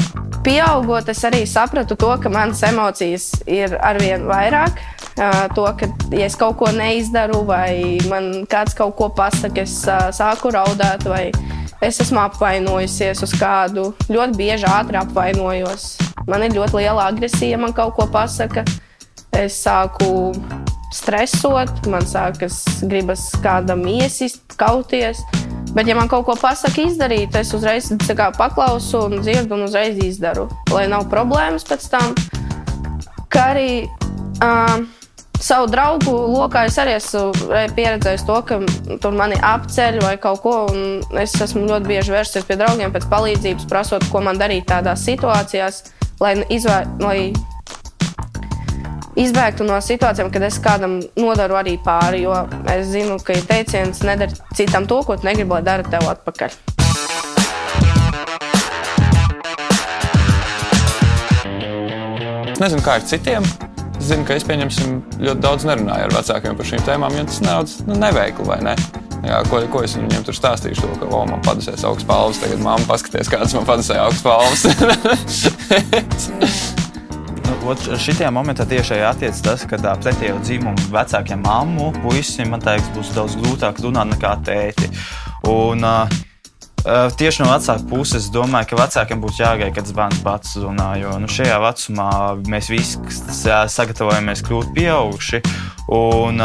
pieaugot, 0.48 1.12
es 1.12 1.26
arī 1.28 1.42
sapratu 1.44 2.00
to, 2.00 2.14
ka 2.24 2.32
manas 2.32 2.64
emocijas 2.64 3.34
ir 3.52 3.76
arvien 3.84 4.24
vairāk. 4.32 4.80
Uh, 5.18 5.44
to, 5.52 5.68
ka 5.76 5.92
ja 6.16 6.32
es 6.32 6.40
kaut 6.40 6.56
ko 6.64 6.72
neizdaru, 6.72 7.44
vai 7.52 8.00
man 8.08 8.48
kāds 8.48 8.80
kaut 8.80 8.96
ko 8.96 9.12
pasakā, 9.12 9.68
es 9.68 9.82
uh, 9.92 10.08
sāku 10.16 10.56
raudāt, 10.56 11.04
vai 11.04 11.26
es 11.84 12.00
esmu 12.00 12.24
apvainojusies 12.30 13.28
uz 13.28 13.36
kādu. 13.36 13.90
Ļoti 14.08 14.40
bieži 14.40 14.72
ātri 14.72 15.04
apvainojos. 15.04 15.98
Man 16.32 16.48
ir 16.48 16.56
ļoti 16.56 16.80
liela 16.80 17.12
agresija, 17.12 17.58
ja 17.58 17.66
man 17.68 17.76
kaut 17.76 17.98
ko 18.00 18.08
pasaka 18.08 18.64
es 19.38 19.58
sāku 19.64 20.34
stresot, 20.94 21.86
man 21.92 22.06
sākas 22.08 22.64
gribas 22.88 23.30
kādam 23.44 23.86
iesist, 23.90 24.44
kauties. 24.60 25.22
Bet, 25.76 25.86
ja 25.86 25.98
man 25.98 26.10
kaut 26.10 26.26
ko 26.26 26.34
pasaka 26.40 26.88
izdarīt, 26.88 27.36
es 27.38 27.52
uzreiz 27.54 27.92
kā, 28.08 28.32
paklausu 28.38 29.04
un 29.10 29.20
dzirdu 29.22 29.58
un 29.58 29.68
uzreiz 29.68 30.00
izdaru, 30.02 30.48
lai 30.74 30.88
nav 30.90 31.06
problēmas 31.12 31.68
pēc 31.68 31.90
tam. 31.92 32.16
Kā 33.30 33.52
arī 33.52 33.72
uh, 34.42 34.80
savu 35.44 35.68
draugu 35.70 36.14
lokā 36.34 36.66
es 36.70 36.78
arī 36.82 36.96
esmu 36.98 37.60
pieredzējis 37.78 38.26
to, 38.26 38.40
ka 38.48 38.62
tur 39.04 39.18
mani 39.18 39.38
apceļ 39.44 40.00
vai 40.06 40.16
kaut 40.22 40.42
ko. 40.46 40.56
Es 41.20 41.36
esmu 41.44 41.68
ļoti 41.68 41.92
bieži 41.92 42.16
vērsies 42.16 42.48
pie 42.48 42.58
draugiem 42.58 42.96
pēc 42.96 43.06
palīdzības, 43.12 43.68
prasot, 43.70 44.08
ko 44.12 44.24
man 44.26 44.40
darīt 44.42 44.70
tādās 44.72 45.06
situācijās, 45.06 45.84
lai, 46.24 46.34
izvēr, 46.54 46.90
lai 47.04 47.20
izbēgtu 49.18 49.66
no 49.68 49.78
situācijām, 49.82 50.32
kad 50.34 50.46
es 50.48 50.60
kādam 50.64 51.00
nodaru 51.18 51.58
arī 51.60 51.78
pāri. 51.84 52.24
Jo 52.26 52.44
es 52.72 52.92
zinu, 52.94 53.18
ka 53.24 53.36
ir 53.38 53.46
teiciens, 53.50 54.04
nedara 54.06 54.34
citam 54.58 54.88
to, 54.90 55.02
ko 55.06 55.18
tu 55.18 55.28
negribi, 55.28 55.52
lai 55.58 55.64
dara 55.66 55.86
tev 55.88 56.08
atpakaļ. 56.14 56.58
Es 62.58 62.62
nezinu, 62.62 62.82
kā 62.82 62.98
ar 62.98 63.04
citiem. 63.06 63.46
Es 63.98 64.08
zinu, 64.12 64.24
ka 64.26 64.38
es 64.38 64.46
pieņemsim 64.46 65.02
ļoti 65.22 65.42
daudz 65.42 65.66
nerunāju 65.68 66.08
ar 66.08 66.16
vecākiem 66.16 66.58
par 66.58 66.70
šīm 66.70 66.86
tēmām, 66.86 67.18
jo 67.18 67.26
tas 67.30 67.42
nedaudz 67.44 67.76
nu, 67.90 67.98
neveikli 68.02 68.46
vai 68.50 68.60
ne. 68.66 68.76
Jā, 69.26 69.42
ko, 69.50 69.60
ko 69.74 69.82
es 69.86 69.98
viņiem 69.98 70.26
tur 70.26 70.38
stāstīšu, 70.38 70.86
to, 70.86 70.94
ka, 71.02 71.10
oh, 71.10 71.26
man 71.30 71.42
padusēs 71.46 71.86
augsts 71.90 72.08
palvas, 72.08 72.42
tagad 72.42 72.62
mamma 72.62 72.86
paskaties, 72.90 73.30
kādas 73.34 73.58
man 73.58 73.66
padusēja 73.70 74.06
augsts 74.06 74.26
palvas. 74.26 74.62
Šitajā 77.48 78.30
momentā 78.34 78.66
tieši 78.68 79.02
attiecas 79.08 79.42
tas, 79.44 79.66
ka 79.68 79.80
pretējo 80.04 80.38
dzimumu 80.44 80.90
vecākiem 80.94 81.42
mammu 81.46 81.94
puisim, 82.04 82.52
man 82.52 82.64
liekas, 82.66 82.92
būs 82.96 83.12
daudz 83.16 83.36
grūtāk 83.40 83.80
runāt 83.84 84.12
nekā 84.16 84.34
tēti. 84.48 84.92
Un, 85.48 85.84
uh, 85.88 86.27
Tieši 86.88 87.44
no 87.44 87.50
vecāka 87.52 87.84
puses 87.90 88.22
es 88.22 88.28
domāju, 88.32 88.70
ka 88.70 88.78
vecākiem 88.80 89.20
būtu 89.20 89.42
jāgaida, 89.42 89.74
kad 89.76 89.90
bērns 89.96 90.22
pats 90.24 90.54
runā. 90.62 90.94
Jo 91.02 91.18
nu, 91.20 91.28
šajā 91.32 91.58
vecumā 91.60 92.12
mēs 92.48 92.70
visi 92.72 93.02
sagatavojamies 93.76 94.44
kļūt 94.48 94.72
pieauguši. 94.78 95.42
Un 95.98 96.40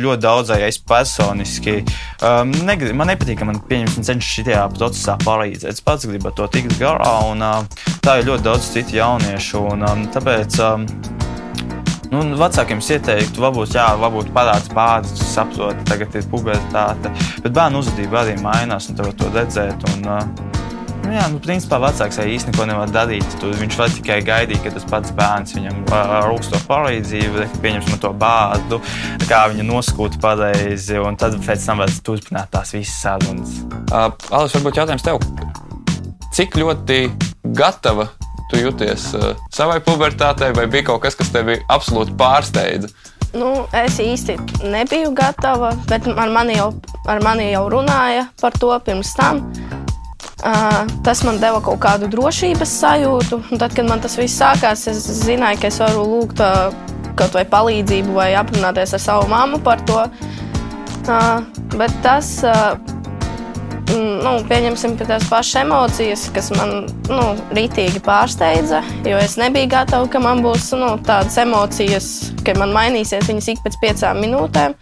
ļoti 0.00 0.20
daudzai 0.24 0.60
es 0.68 0.78
personiski 0.80 1.78
um, 2.24 2.52
negrib, 2.64 2.96
man 2.96 3.10
nepatīk, 3.12 3.40
ka 3.40 3.48
man 3.48 3.60
cenšas 3.68 4.30
šajā 4.38 4.64
procesā 4.76 5.16
palīdzēt. 5.24 5.72
Es 5.72 5.84
pats 5.84 6.08
gribu 6.08 6.32
to 6.36 6.48
tikt 6.52 6.76
garā, 6.80 7.14
un 7.30 7.44
uh, 7.44 7.86
tā 8.04 8.20
ir 8.20 8.28
ļoti 8.30 8.48
daudz 8.48 8.72
citu 8.72 9.00
jauniešu. 9.00 9.64
Un, 9.72 9.84
um, 9.88 10.04
tāpēc, 10.12 10.60
um, 10.64 10.88
Nu, 12.12 12.22
vecākiem 12.38 12.82
es 12.82 12.90
ieteiktu, 12.94 13.42
varbūt, 13.42 13.74
jā, 13.76 13.86
varbūt 13.98 14.30
parāds 14.34 14.68
bāzi, 14.74 15.16
tu 15.18 15.26
saproti, 15.26 15.86
tagad 15.88 16.14
ir 16.14 16.28
pubertāte. 16.30 17.10
Bet 17.42 17.56
bērnu 17.56 17.82
uzvedība 17.82 18.22
arī 18.22 18.36
mainās, 18.42 18.90
un 18.90 19.00
vari 19.00 19.16
to 19.18 19.32
redzēt. 19.34 19.88
Un, 19.94 20.06
Nu, 21.06 21.12
jā, 21.14 21.22
nu, 21.30 21.38
principā 21.38 21.78
vecāks 21.78 22.16
arī 22.18 22.32
īstenībā 22.34 22.64
neko 22.64 22.66
nevar 22.66 22.90
darīt. 22.90 23.34
Tu, 23.38 23.52
viņš 23.60 23.76
var 23.78 23.92
tikai 23.94 24.16
gaidīt, 24.26 24.58
ka 24.64 24.72
tas 24.74 24.86
pats 24.90 25.12
bērns 25.14 25.54
viņam 25.54 25.84
rūks 26.26 26.50
to 26.50 26.58
palīdzību, 26.66 27.44
pieņemsim 27.62 28.00
to 28.02 28.10
bādu, 28.18 28.80
kā 29.30 29.44
viņa 29.52 29.68
noskūta 29.68 30.18
pareizi, 30.24 30.98
un 30.98 31.14
tad 31.20 31.38
pēc 31.46 31.68
tam 31.68 31.84
var 31.84 31.94
turpināt 32.08 32.50
tās 32.56 32.74
visas 32.74 32.98
sarunas. 33.04 33.54
Uh, 33.86 34.10
Alis, 34.34 34.58
varbūt 34.58 34.82
jautājums 34.82 35.06
tev. 35.06 35.22
Cik 36.34 36.58
ļoti 36.58 37.04
gatava 37.54 38.10
tu 38.50 38.60
jūties 38.60 39.10
uh, 39.18 39.28
savai 39.54 39.80
pubertātei, 39.84 40.52
vai 40.56 40.66
bija 40.70 40.90
kaut 40.92 41.04
kas, 41.04 41.18
kas 41.18 41.32
tevi 41.34 41.58
absolūti 41.72 42.16
pārsteidza? 42.18 42.92
Nu, 43.36 43.66
es 43.74 43.98
īsti 44.00 44.36
nebiju 44.64 45.10
gatava, 45.16 45.72
bet 45.90 46.06
ar 46.08 46.30
mani 46.32 46.56
jau, 46.56 46.70
ar 47.10 47.20
mani 47.24 47.50
jau 47.50 47.66
runāja 47.72 48.28
par 48.40 48.54
to 48.56 48.70
pirms 48.86 49.12
tam. 49.18 49.42
Uh, 50.46 50.84
tas 51.04 51.22
man 51.26 51.40
deva 51.42 51.58
kaut 51.64 51.80
kādu 51.82 52.08
drošības 52.12 52.74
sajūtu. 52.80 53.40
Un 53.50 53.60
tad, 53.60 53.74
kad 53.76 53.88
man 53.88 54.02
tas 54.04 54.16
viss 54.20 54.38
sākās, 54.40 54.86
es 54.92 55.02
zināju, 55.24 55.60
ka 55.62 55.70
es 55.72 55.80
varu 55.82 56.04
lūgt 56.06 56.42
uh, 56.44 56.70
kaut 57.18 57.36
vai 57.36 57.44
palīdzību, 57.50 58.14
vai 58.16 58.30
aprunāties 58.38 58.94
ar 58.96 59.02
savu 59.02 59.30
mammu 59.32 59.62
par 59.66 59.82
to. 59.88 60.04
Uh, 61.06 61.40
bet 61.76 61.92
tas 62.04 62.30
uh, 62.46 62.76
nu, 63.94 64.32
pieņemsim 64.48 64.96
tās 65.00 65.26
pašas 65.30 65.62
emocijas, 65.62 66.26
kas 66.34 66.50
man 66.56 66.86
nu, 67.10 67.24
rītīgi 67.56 68.02
pārsteidza. 68.04 68.82
Jo 69.06 69.18
es 69.22 69.36
nebiju 69.40 69.70
gatava, 69.72 70.08
ka 70.10 70.22
man 70.22 70.42
būs 70.44 70.72
nu, 70.78 70.94
tādas 71.06 71.38
emocijas, 71.42 72.12
ka 72.46 72.56
man 72.58 72.74
mainīsies 72.76 73.28
viņas 73.30 73.52
ik 73.54 73.66
pēc 73.66 73.80
piecām 73.82 74.22
minūtēm. 74.24 74.76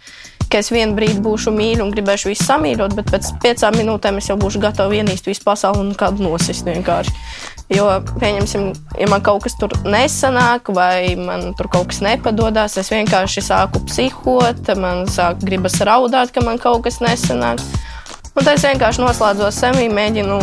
Ka 0.45 0.59
es 0.61 0.69
vienu 0.69 0.93
brīdi 0.93 1.23
būšu 1.25 1.51
mīļš 1.55 1.81
un 1.81 1.91
gribēšu 1.93 2.29
visu 2.29 2.45
samīļot, 2.45 2.93
bet 2.97 3.09
pēc 3.13 3.31
piecām 3.41 3.79
minūtēm 3.79 4.19
es 4.21 4.29
jau 4.29 4.37
būšu 4.39 4.61
gatava 4.61 4.93
ienīst 4.93 5.25
visu 5.25 5.41
pasauli 5.45 5.81
un 5.81 5.95
kādu 5.97 6.21
nosist 6.27 6.67
vienkārši. 6.69 7.15
Jo, 7.73 7.87
pieņemsim, 8.21 8.67
ja 9.01 9.07
man 9.09 9.23
kaut 9.25 9.47
kas 9.47 9.57
tur 9.57 9.73
nesanāk, 9.89 10.69
vai 10.77 11.15
man 11.17 11.47
tur 11.57 11.65
kaut 11.73 11.89
kas 11.89 12.03
nepadodas, 12.05 12.77
es 12.77 12.93
vienkārši 12.93 13.41
sāku 13.41 13.81
psihot, 13.89 14.69
man 14.77 15.09
sāk 15.09 15.41
gribas 15.41 15.79
raudāt, 15.81 16.29
ka 16.29 16.45
man 16.45 16.61
kaut 16.61 16.85
kas 16.85 17.01
nesanāk. 17.01 17.65
Un 18.35 18.43
tad 18.43 18.57
es 18.57 18.65
vienkārši 18.67 18.99
noslēdzos 18.99 19.57
semī, 19.61 19.85
mēģinu 19.95 20.37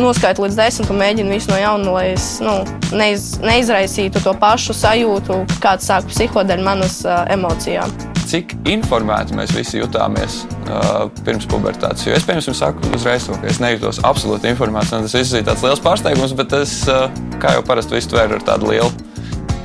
noskaidrot 0.00 0.46
līdz 0.46 0.54
desmit 0.56 0.88
un 0.94 0.96
mēģinu 0.96 1.34
visu 1.34 1.50
no 1.50 1.58
jauna, 1.60 1.90
lai 1.92 2.04
es 2.14 2.38
nu, 2.40 2.54
neiz, 2.96 3.34
neizraisītu 3.44 4.22
to 4.24 4.32
pašu 4.40 4.72
sajūtu, 4.78 5.36
kāds 5.60 5.90
sāk 5.90 6.08
psihodēļ 6.08 6.62
manas 6.64 7.02
uh, 7.04 7.26
emocijām. 7.34 7.92
cik 8.24 8.54
informēti 8.72 9.36
mēs 9.36 9.52
visi 9.52 9.76
jutāmies 9.76 10.38
uh, 10.70 11.10
pirms 11.26 11.44
pubertātes. 11.44 12.06
Jo 12.08 12.16
es, 12.16 12.24
piemēram, 12.24 12.56
saku 12.56 12.94
uzreiz 12.96 13.28
ka 13.28 13.52
es 13.52 13.60
nejūtos 13.60 14.00
absolūti 14.00 14.48
informēts. 14.48 14.96
Tas 14.96 15.18
viss 15.20 15.36
ir 15.36 15.44
tāds 15.44 15.62
liels 15.68 15.84
pārsteigums, 15.84 16.32
bet 16.32 16.56
es, 16.62 16.72
uh, 16.88 17.12
kā 17.44 17.52
jau 17.58 17.68
parasti, 17.68 17.98
visu 17.98 18.14
tvēru 18.16 18.40
ar 18.40 18.48
tādu 18.48 18.72
lielu 18.72 18.90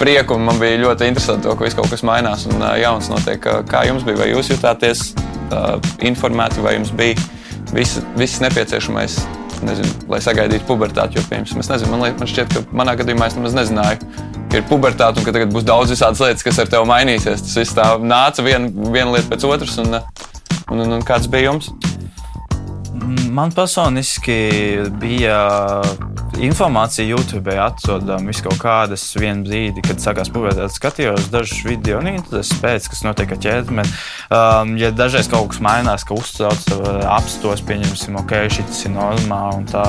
prieku. 0.04 0.36
Man 0.36 0.60
bija 0.60 0.84
ļoti 0.84 1.08
interesanti, 1.08 1.48
to, 1.48 1.56
ka 1.56 1.64
viss 1.64 1.80
kaut 1.80 1.88
kas 1.96 2.04
mainās 2.04 2.44
un 2.52 2.60
uh, 2.60 2.76
jauns 2.76 3.08
notiek. 3.08 3.40
Kā 3.72 3.88
jums 3.88 4.04
bija? 4.04 4.26
Vai 4.26 4.32
jūs 4.36 4.52
jutāties 4.52 5.14
uh, 5.16 5.78
informēti, 6.04 6.60
vai 6.60 6.76
jums 6.76 6.92
bija 6.92 7.39
viss, 7.76 8.00
viss 8.20 8.42
nepieciešamais? 8.44 9.20
Nezinu, 9.66 9.92
lai 10.08 10.22
sagaidītu 10.24 10.64
pubertāti, 10.70 11.18
jo, 11.18 11.24
piemēram, 11.28 11.60
es 11.60 11.68
nezinu, 11.68 11.92
man, 11.92 12.06
liek, 12.06 12.16
man 12.22 12.30
šķiet, 12.32 12.54
ka 12.54 12.78
manā 12.80 12.94
gadījumā 13.02 13.28
es 13.28 13.36
nemaz 13.36 13.58
nezināju, 13.58 14.08
ka 14.48 14.62
ir 14.62 14.66
pubertāte 14.70 15.20
un 15.20 15.28
ka 15.28 15.34
tagad 15.36 15.52
būs 15.52 15.68
daudz 15.68 15.92
visādas 15.92 16.24
lietas, 16.24 16.46
kas 16.48 16.62
ar 16.64 16.72
tevi 16.72 16.88
mainīsies. 16.88 17.44
Tas 17.44 17.60
viss 17.60 17.76
tā 17.76 17.90
nāca 18.00 18.46
viena, 18.46 18.72
viena 18.72 19.12
lieta 19.18 19.28
pēc 19.34 19.46
otras, 19.50 19.76
un, 19.84 20.00
un, 20.00 20.80
un, 20.80 20.98
un 21.02 21.04
kāds 21.06 21.28
bija 21.28 21.50
jums? 21.50 21.74
Man 23.30 23.52
personiski 23.56 24.36
bija 25.00 25.38
informācija 26.40 27.08
YouTube, 27.08 27.54
atrodama 27.62 28.32
visu 28.32 28.46
kaut 28.48 28.60
kādas 28.62 29.04
vienu 29.20 29.46
brīdi, 29.48 29.84
kad 29.86 30.02
sākās 30.02 30.32
pubertāte. 30.34 30.72
Skatījos 30.76 31.30
dažus 31.34 31.64
video, 31.68 32.00
un 32.02 32.22
tas 32.30 32.52
pēc, 32.62 32.90
kas 32.92 33.04
notiek 33.06 33.34
ar 33.36 33.42
ķēdeni. 33.46 33.86
Um, 34.34 34.76
ja 34.80 34.92
dažreiz 34.96 35.30
kaut 35.32 35.52
kas 35.54 35.64
mainās, 35.64 36.06
ka 36.08 36.18
uztrauc, 36.18 36.70
apstos, 37.10 37.64
pieņemsim, 37.68 38.20
ok, 38.24 38.36
šis 38.56 38.86
ir 38.88 38.96
normāli 38.98 39.64
un 39.64 39.68
tā. 39.74 39.88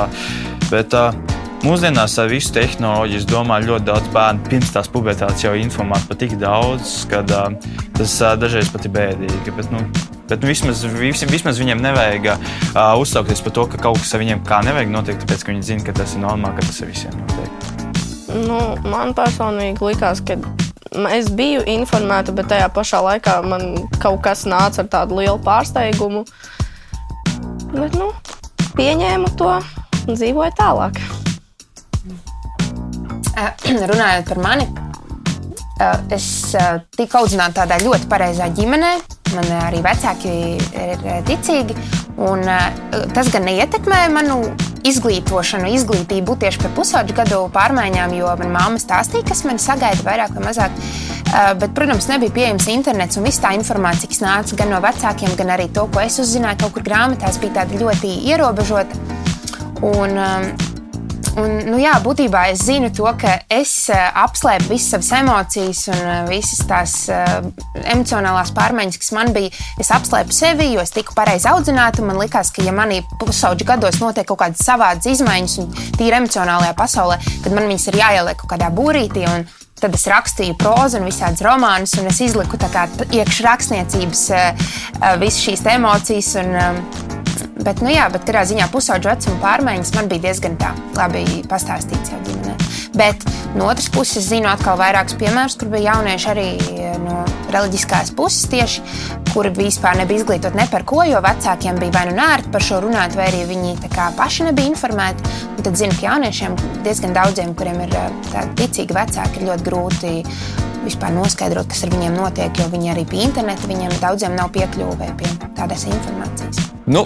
Bet, 0.70 0.96
uh, 0.96 1.38
Mūsdienās 1.60 2.14
ar 2.16 2.30
visu 2.30 2.54
tehnoloģiju, 2.56 3.18
es 3.20 3.26
domāju, 3.28 3.74
ļoti 3.74 3.84
daudz 3.90 4.06
bērnu 4.14 4.46
pirms 4.46 4.70
tās 4.72 4.88
pubertātes 4.88 5.44
jau 5.44 5.52
informēti 5.60 6.08
par 6.08 6.18
tik 6.22 6.32
daudz, 6.40 6.94
ka 7.10 7.20
uh, 7.20 7.74
tas 7.98 8.14
uh, 8.24 8.32
dažreiz 8.40 8.70
pat 8.72 8.88
ir 8.88 8.94
bēdīgi. 8.94 9.52
Bet, 9.58 9.68
nu, 9.74 9.82
bet 10.30 10.44
nu, 10.44 10.50
vismaz, 10.50 10.84
vis, 10.96 11.24
vismaz 11.28 11.58
viņiem 11.60 11.82
nevajag 11.82 12.30
uh, 12.30 12.94
uztraukties 13.02 13.42
par 13.44 13.54
to, 13.56 13.66
ka 13.72 13.82
kaut 13.88 14.00
kas 14.00 14.14
ar 14.14 14.22
viņiem 14.22 14.44
kā 14.46 14.62
nevajag 14.66 14.92
notiek, 14.94 15.20
tāpēc 15.22 15.44
ka 15.44 15.52
viņi 15.52 15.68
zina, 15.72 15.86
ka 15.86 15.96
tas 15.98 16.14
ir 16.14 16.24
normāli, 16.24 16.56
ka 16.58 16.66
tas 16.68 16.80
ir 16.80 16.90
visiem 16.92 17.16
notiek. 17.18 17.70
Nu, 18.46 18.60
man 18.86 19.14
personīgi 19.18 19.82
likās, 19.82 20.22
ka 20.22 20.38
es 21.10 21.30
biju 21.34 21.64
informēta, 21.70 22.34
bet 22.34 22.50
tajā 22.52 22.68
pašā 22.74 23.02
laikā 23.06 23.40
man 23.46 23.66
kaut 23.98 24.22
kas 24.24 24.46
nāca 24.46 24.84
ar 24.84 24.90
tādu 24.92 25.18
lielu 25.18 25.38
pārsteigumu. 25.42 26.22
Bet, 27.74 27.98
nu, 27.98 28.12
pieņēmu 28.78 29.34
to 29.38 29.50
un 30.06 30.14
dzīvoju 30.14 30.54
tālāk. 30.58 31.02
runājot 33.90 34.28
par 34.28 34.42
mani, 34.42 34.66
es 36.12 36.26
tiku 36.96 37.22
audzināta 37.22 37.62
tādā 37.62 37.80
ļoti 37.84 38.10
pareizā 38.10 38.50
ģimenē. 38.56 39.19
Man 39.36 39.50
arī 39.60 39.80
vecāki 39.84 40.32
ir 40.58 41.04
ticīgi. 41.28 41.76
Un, 42.20 42.42
tas 43.14 43.30
gan 43.32 43.46
neietekmēja 43.48 44.10
manu 44.12 44.40
izglītošanu, 44.86 45.70
izglītību 45.76 46.36
tieši 46.40 46.62
pie 46.62 46.70
pusauģu 46.76 47.16
gadu 47.16 47.40
pārmaiņām, 47.54 48.14
jo 48.16 48.32
manā 48.40 48.66
māte 48.68 48.82
stāstīja, 48.84 49.28
kas 49.28 49.44
man 49.48 49.60
sagaida 49.62 50.04
vairāk 50.06 50.34
vai 50.36 50.46
mazāk. 50.48 50.82
Bet, 51.60 51.70
protams, 51.76 52.08
nebija 52.10 52.34
pieejams 52.34 52.66
internets 52.72 53.20
un 53.20 53.28
viss 53.28 53.42
tā 53.42 53.52
informācija, 53.54 54.10
kas 54.10 54.22
nāca 54.24 54.58
gan 54.58 54.72
no 54.74 54.80
vecākiem, 54.82 55.36
gan 55.38 55.54
arī 55.54 55.68
to, 55.74 55.86
ko 55.92 56.02
es 56.02 56.18
uzzināju 56.22 56.64
kaut 56.64 56.74
kur 56.76 56.86
grāmatās, 56.88 57.38
bija 57.42 57.60
tāda 57.60 57.78
ļoti 57.84 58.16
ierobežota. 58.32 58.98
Un, 59.86 60.18
Un, 61.38 61.60
nu, 61.68 61.76
jā, 61.78 61.92
būtībā 62.02 62.48
es 62.50 62.64
zinu 62.66 62.88
to, 62.94 63.06
ka 63.20 63.36
es 63.52 63.72
uh, 63.92 63.98
apslēpu 64.24 64.72
visas 64.72 64.90
savas 64.90 65.10
emocijas 65.20 65.84
un 65.92 66.00
uh, 66.00 66.16
visas 66.26 66.64
tās 66.66 66.94
uh, 67.12 67.36
emocionālās 67.84 68.50
pārmaiņas, 68.56 68.98
kas 68.98 69.12
man 69.14 69.30
bija. 69.36 69.52
Es 69.80 69.92
apslēpu 69.94 70.34
sevi, 70.34 70.72
jo 70.74 70.82
es 70.82 70.90
tiku 70.94 71.14
pareizi 71.14 71.46
audzināta. 71.52 72.02
Man 72.06 72.18
liekas, 72.18 72.50
ka, 72.54 72.64
ja 72.66 72.74
manī 72.74 73.00
pusauģu 73.22 73.68
gados 73.68 74.00
notiek 74.02 74.26
kaut 74.26 74.42
kādas 74.42 74.66
savādas 74.66 75.06
izmaiņas, 75.12 75.56
un 75.62 75.70
tīri 75.98 76.18
emocionālajā 76.18 76.74
pasaulē, 76.78 77.20
tad 77.44 77.54
man 77.54 77.70
viņas 77.70 77.88
ir 77.92 78.00
jāieliek 78.02 78.42
kaut 78.42 78.54
kādā 78.56 78.72
būrītī. 78.74 79.26
Un, 79.30 79.48
Tad 79.80 79.94
es 79.96 80.02
rakstīju 80.12 80.58
prózu 80.60 80.98
un 80.98 81.06
visādus 81.08 81.40
romānus, 81.40 81.94
un 81.96 82.10
es 82.10 82.18
izliku 82.20 82.58
iekšrakstniecības 82.60 84.26
visas 85.22 85.40
šīs 85.40 85.64
emocijas. 85.72 86.34
Un, 86.42 87.19
Bet, 87.60 87.82
nu 87.84 87.92
jā, 87.92 88.06
bet 88.12 88.24
katrā 88.24 88.46
ziņā 88.48 88.70
pusauģa 88.72 89.16
vecuma 89.16 89.40
pārmaiņas 89.42 89.90
man 89.96 90.08
bija 90.08 90.28
diezgan 90.28 90.54
tā 90.60 90.70
labi 90.96 91.24
pastāstīts 91.50 92.12
jau 92.12 92.20
ģimenē. 92.24 92.54
Bet 92.96 93.24
no 93.58 93.66
otras 93.70 93.88
puses, 93.92 94.28
zinu 94.30 94.48
atkal 94.50 94.78
vairākus 94.78 95.16
piemērus, 95.20 95.56
kur 95.58 95.70
bija 95.72 95.94
jaunieši 95.94 96.28
arī 96.30 96.46
eh, 96.58 96.94
no 97.02 97.24
reliģiskās 97.50 98.12
puses 98.16 98.46
tieši, 98.52 98.84
kuri 99.32 99.52
vispār 99.56 99.98
nebija 100.00 100.22
izglītoti 100.22 100.58
ne 100.58 100.66
par 100.70 100.86
ko, 100.88 101.02
jo 101.06 101.20
vecākiem 101.24 101.78
bija 101.82 101.94
vai 101.98 102.04
nu 102.08 102.16
nērti 102.16 102.52
par 102.54 102.64
šo 102.66 102.80
runāt, 102.86 103.18
vai 103.18 103.28
arī 103.30 103.44
viņi 103.50 103.76
paši 104.18 104.48
nebija 104.48 104.70
informēti. 104.72 105.34
Un 105.56 105.66
tad 105.66 105.78
zinu, 105.78 105.96
ka 105.98 106.06
jauniešiem 106.06 106.56
diezgan 106.86 107.14
daudziem, 107.16 107.54
kuriem 107.58 107.82
ir 107.84 107.98
eh, 107.98 108.10
tādi 108.30 108.56
ticīgi 108.62 108.96
vecāki, 108.96 109.40
ir 109.42 109.50
ļoti 109.50 109.68
grūti 109.68 110.14
vispār 110.86 111.12
noskaidrot, 111.12 111.68
kas 111.70 111.84
ar 111.84 111.92
viņiem 111.92 112.16
notiek, 112.16 112.54
jo 112.56 112.70
viņi 112.72 112.94
arī 112.94 113.04
pie 113.10 113.26
interneta, 113.26 113.68
viņiem 113.68 113.98
daudziem 114.00 114.38
nav 114.38 114.54
piekļuve 114.54 115.10
pie 115.20 115.34
tādas 115.58 115.84
informācijas. 115.90 116.62
Nu, 116.90 117.04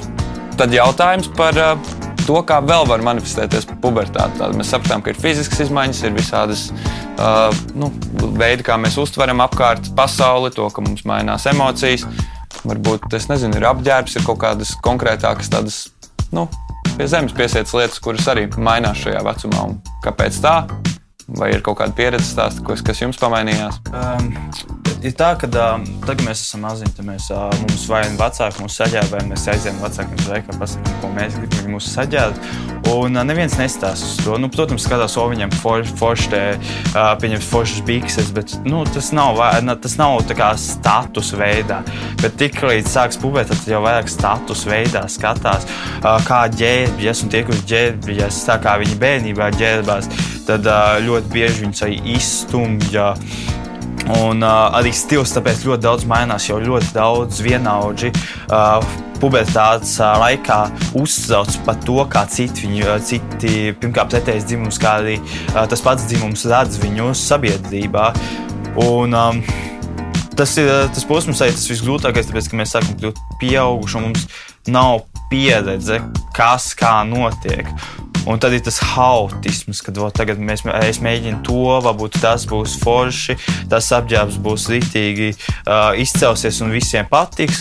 Tad 0.55 0.71
jautājums 0.71 1.27
par 1.35 1.57
uh, 1.59 1.95
to, 2.27 2.37
kā 2.47 2.61
vēl 2.64 2.87
var 2.87 3.03
manifestēties 3.05 3.67
pubertāte. 3.83 4.38
Tātad 4.38 4.55
mēs 4.59 4.71
sapratām, 4.71 5.03
ka 5.03 5.12
ir 5.12 5.19
fiziskas 5.19 5.64
izmaiņas, 5.67 6.03
ir 6.07 6.14
visādas 6.14 6.69
uh, 6.71 7.51
nu, 7.75 7.90
veidi, 8.38 8.64
kā 8.67 8.79
mēs 8.81 8.99
uztveram 9.03 9.43
apkārt 9.45 9.90
pasauli, 9.99 10.53
to, 10.55 10.69
ka 10.71 10.85
mums 10.85 11.03
mainās 11.09 11.49
emocijas. 11.51 12.07
Varbūt 12.64 13.11
tas 13.12 13.27
ir 13.27 13.69
apģērbs, 13.69 14.14
ir 14.17 14.27
kaut 14.29 14.40
kādas 14.45 14.77
konkrētākas, 14.85 15.51
tādas 15.53 15.81
nu, 16.33 16.47
pie 16.95 17.11
zemes 17.11 17.35
piesietas 17.37 17.75
lietas, 17.75 18.01
kuras 18.01 18.31
arī 18.31 18.47
mainās 18.55 19.03
šajā 19.03 19.27
vecumā. 19.27 19.67
Un 19.69 19.79
kāpēc 20.07 20.38
tā? 20.45 20.61
Vai 21.35 21.51
ir 21.57 21.64
kaut 21.67 21.81
kāda 21.81 21.97
pieredze 21.97 22.31
stāsta, 22.31 22.62
kas 22.62 23.03
jums 23.03 23.21
pamainījās? 23.21 23.81
Um, 23.90 24.84
ir 25.05 25.12
tā, 25.19 25.35
ka 25.37 25.49
um, 25.49 25.85
tagad 26.05 26.25
mēs 26.25 26.43
esam 26.47 26.62
maziņi, 26.64 27.05
mēs, 27.05 27.29
uh, 27.35 27.53
mums 27.61 27.85
vai 27.90 28.01
nu 28.09 28.17
vecāki 28.21 28.62
mūs 28.62 28.77
saģēra, 28.81 29.11
vai 29.12 29.21
mēs 29.29 29.47
aizējām 29.53 29.81
vecākiem 29.85 30.21
uz 30.23 30.29
veikalu, 30.33 30.61
pasakām, 30.62 30.95
ko 31.03 31.11
mēs 31.12 31.37
gribam, 31.37 31.59
viņi 31.61 31.75
mūs 31.75 31.88
saģēra. 31.93 32.53
Un 32.95 33.19
uh, 33.19 33.25
neviens 33.27 33.57
nestāsta 33.61 34.09
uz 34.09 34.14
to. 34.25 34.38
Nu, 34.40 34.49
protams, 34.53 34.87
skatās, 34.87 35.17
o 35.21 35.27
viņam 35.29 35.53
forši, 35.61 35.97
forši 36.01 36.31
te, 36.33 36.43
uh, 36.57 37.11
pieņems 37.21 37.49
foršas 37.51 37.85
bikses, 37.88 38.31
bet 38.37 38.55
nu, 38.64 38.85
tas 38.88 39.11
nav, 39.17 39.40
tas 39.85 39.97
nav 40.01 40.21
tā 40.31 40.38
kā 40.38 40.51
status 40.61 41.35
veidā. 41.37 41.83
Bet 42.23 42.38
tik 42.40 42.62
līdz 42.64 42.88
sāks 42.95 43.21
pubēt, 43.21 43.53
tad 43.53 43.69
jau 43.69 43.83
vairāk 43.85 44.09
status 44.12 44.64
veidā 44.69 45.05
skatās, 45.12 45.69
uh, 46.01 46.17
kā 46.29 46.45
ģērbjas 46.55 47.25
un 47.27 47.35
tie, 47.35 47.45
kurš 47.49 47.67
ģērbjas 47.75 48.40
tā 48.49 48.57
kā 48.64 48.79
viņi 48.81 48.97
bērnībā 49.05 49.53
ģērbās, 49.59 50.09
tad 50.49 50.64
uh, 50.64 50.97
ļoti 51.05 51.37
bieži 51.37 51.67
viņus 51.67 51.85
arī 51.88 52.01
izstumja. 52.17 53.12
Un 54.05 54.45
uh, 54.45 54.69
arī 54.77 54.93
stils 54.93 55.33
tāpēc 55.33 55.64
ļoti 55.64 55.85
daudz 55.87 56.05
mainās, 56.09 56.49
jo 56.51 56.59
ļoti 56.61 56.93
daudz 56.93 57.40
vienaudži 57.45 58.11
uh, 58.12 58.85
pubertātes 59.23 59.95
uh, 60.03 60.19
laikā 60.21 60.59
uztrauc 61.01 61.57
par 61.64 61.79
to, 61.87 61.97
kā 62.12 62.27
citi, 62.29 62.67
viņu, 62.67 62.85
uh, 62.85 62.99
citi 63.01 63.73
pirmkārt, 63.81 64.12
pretējs 64.12 64.45
dzimums, 64.51 64.81
kā 64.83 64.99
arī 65.01 65.17
uh, 65.23 65.62
tas 65.71 65.85
pats 65.85 66.05
dzimums 66.11 66.45
redz 66.53 66.77
viņu 66.83 67.14
sabiedrībā. 67.17 68.11
Un, 68.85 69.17
um, 69.17 69.40
tas 70.37 70.53
ir 70.61 70.69
tas 70.93 71.09
posms, 71.09 71.40
arī 71.40 71.57
tas 71.57 71.71
visgrūtākais, 71.73 72.29
tāpēc, 72.29 72.51
ka 72.51 72.61
mēs 72.61 72.77
sākam 72.77 72.99
kļūt 73.01 73.25
pieauguši 73.40 74.01
un 74.01 74.09
mums 74.11 74.29
nav 74.69 75.07
pieredze, 75.33 76.03
kas 76.37 76.73
kā 76.79 76.99
notiek. 77.09 77.71
Un 78.24 78.40
tad 78.40 78.54
ir 78.56 78.62
tas 78.64 78.78
haotisms, 78.80 79.82
kad 79.84 79.98
o, 80.00 80.08
tagad 80.14 80.40
mēs, 80.40 80.62
es 80.87 81.00
mēģinu 81.04 81.42
to, 81.44 81.60
varbūt 81.84 82.16
tas 82.22 82.46
būs 82.48 82.78
forši, 82.80 83.37
tas 83.68 83.90
apģērbs 83.98 84.40
būs 84.44 84.68
rītīgi 84.72 85.30
uh, 85.34 85.92
izcelsies 86.00 86.62
un 86.64 86.72
visiem 86.72 87.08
patiks. 87.10 87.60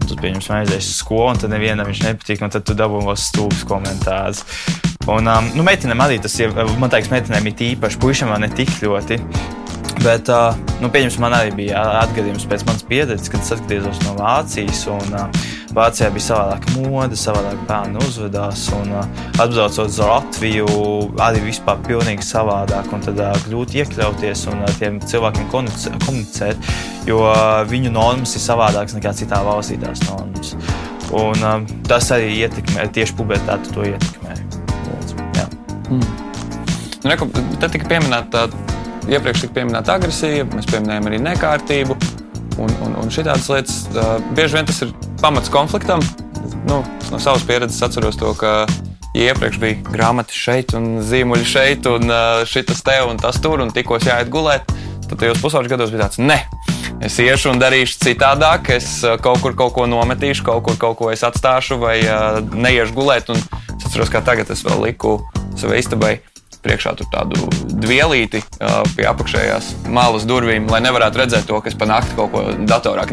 Un 0.00 0.06
tad, 0.08 0.18
pieņemsim, 0.18 0.56
aizies 0.58 0.90
uz 0.90 1.02
skolu, 1.04 1.30
un 1.30 1.42
tad 1.42 1.54
nevienam 1.54 1.86
viņš 1.86 2.06
nepatīk, 2.08 2.42
un 2.42 2.50
tad 2.50 2.66
tu 2.66 2.74
dabūji 2.78 3.06
vēl 3.06 3.20
stūpes 3.28 3.66
komentārus. 3.70 4.42
Un, 5.08 5.24
um, 5.24 5.46
nu, 5.56 5.64
meitenēm 5.64 6.02
arī 6.04 6.18
tas 6.20 6.34
ir, 6.36 6.50
man 6.52 6.90
liekas, 6.92 7.08
meitenēm 7.08 7.46
ir 7.48 7.62
īpaši, 7.70 7.98
puišiem 8.02 8.28
vēl 8.34 8.42
ne 8.42 8.50
tik 8.52 8.74
ļoti. 8.82 9.16
Bet, 10.04 10.28
uh, 10.32 10.56
nu, 10.80 10.90
pieņemsim, 10.92 11.22
man 11.24 11.36
arī 11.36 11.54
bija 11.56 11.80
atgadījums 12.02 12.44
pēc 12.48 12.66
manas 12.68 12.84
pieredzes, 12.88 13.30
kad 13.32 13.40
es 13.40 13.52
atgriezos 13.56 14.00
no 14.04 14.12
Vācijas. 14.18 14.82
Un, 14.92 15.16
uh, 15.16 15.48
Vācijā 15.76 16.10
bija 16.12 16.24
savādāka 16.26 16.72
mode, 16.76 17.16
savādāk 17.16 17.64
bērni 17.68 18.00
uzvedās. 18.04 18.66
Un, 18.76 18.92
uh, 18.92 19.24
atbraucot 19.40 19.80
uz 19.86 19.98
Latviju, 20.04 20.68
arī 21.24 21.44
vispār 21.48 21.80
pilnīgi 21.88 22.26
savādāk. 22.26 22.92
Un 22.92 23.04
tad 23.08 23.24
uh, 23.24 23.32
grūti 23.48 23.80
iekļauties 23.80 24.46
un 24.52 24.64
ar 24.66 24.72
uh, 24.72 24.78
tiem 24.82 25.00
cilvēkiem 25.00 25.48
komunicēt, 25.52 26.72
jo 27.08 27.24
uh, 27.24 27.60
viņu 27.72 27.96
normas 27.96 28.36
ir 28.36 28.44
savādākas 28.44 29.00
nekā 29.00 29.16
citā 29.16 29.40
valstī 29.48 29.80
tās 29.80 30.04
normas. 30.10 30.56
Un, 31.08 31.40
uh, 31.40 31.60
tas 31.88 32.12
arī 32.12 32.34
ietekmē, 32.44 32.90
tieši 32.92 33.16
pubertāte 33.16 33.72
to 33.72 33.88
ietekmē. 33.94 34.19
Mm. 35.90 36.28
Nu, 37.04 37.30
Te 37.60 37.68
tika 37.72 37.88
pieminēta 37.88 38.46
iepriekš 39.08 39.46
tika 39.46 39.56
pieminēta 39.60 39.96
agresija, 39.98 40.46
mēs 40.52 40.68
pieminējām 40.70 41.08
arī 41.10 41.20
nekārtību. 41.24 41.96
Un, 42.60 42.72
un, 42.84 42.96
un 43.00 43.12
šitādas 43.12 43.48
lietas 43.48 43.76
uh, 43.94 44.18
bieži 44.36 44.58
vien 44.58 44.68
tas 44.68 44.82
ir 44.84 44.92
pamats 45.22 45.52
konfliktam. 45.52 46.02
Nu, 46.68 46.82
no 47.10 47.20
savas 47.22 47.44
pieredzes 47.48 47.80
atceros 47.86 48.18
to, 48.20 48.34
ka 48.36 48.66
ja 49.16 49.30
iepriekš 49.30 49.58
bija 49.62 49.78
grāmatas 49.88 50.36
šeit, 50.36 50.74
un 50.76 51.00
zīmuļi 51.06 51.48
šeit, 51.48 51.88
un 51.88 52.12
uh, 52.12 52.42
šis 52.48 52.84
te 52.84 52.98
un 53.06 53.18
tas 53.20 53.40
tur, 53.42 53.62
un 53.64 53.72
tikko 53.74 53.98
jāiet 54.02 54.30
gulēt, 54.32 54.68
tad 55.08 55.16
tajos 55.22 55.40
pusauģis 55.42 55.72
gados 55.72 55.94
bija 55.94 56.04
tāds, 56.04 56.20
ne, 56.20 56.38
es 57.02 57.16
iešu 57.22 57.54
un 57.54 57.62
darīšu 57.62 57.98
citādāk, 58.04 58.74
es 58.76 59.00
uh, 59.06 59.16
kaut 59.22 59.40
kur 59.42 59.56
kaut 59.58 59.74
ko 59.78 59.88
nometīšu, 59.90 60.44
kaut 60.46 60.62
kur 60.68 60.78
kaut 60.78 61.00
ko 61.00 61.10
es 61.14 61.24
atstāšu, 61.26 61.80
vai 61.80 61.98
uh, 62.04 62.42
neiešu 62.52 62.94
gulēt. 62.98 63.32
Un 63.32 63.40
es 63.40 63.88
atceros, 63.88 64.12
kā 64.12 64.22
tagad 64.26 64.52
es 64.52 64.66
vēl 64.66 64.84
liku 64.90 65.18
savai 65.58 65.80
istabai 65.82 66.18
priekšā 66.60 66.92
tur 66.98 67.08
tādu 67.12 67.48
dvielīti 67.80 68.42
uh, 68.42 68.82
pie 68.96 69.06
apakšējās 69.08 69.70
malas 69.92 70.26
durvīm, 70.28 70.68
lai 70.70 70.82
nevarētu 70.84 71.22
redzēt 71.22 71.46
to, 71.48 71.60
kas 71.64 71.76
pa 71.78 71.88
nakti 71.88 72.16
kaut 72.18 72.32
ko 72.34 72.42
datorā 72.68 73.06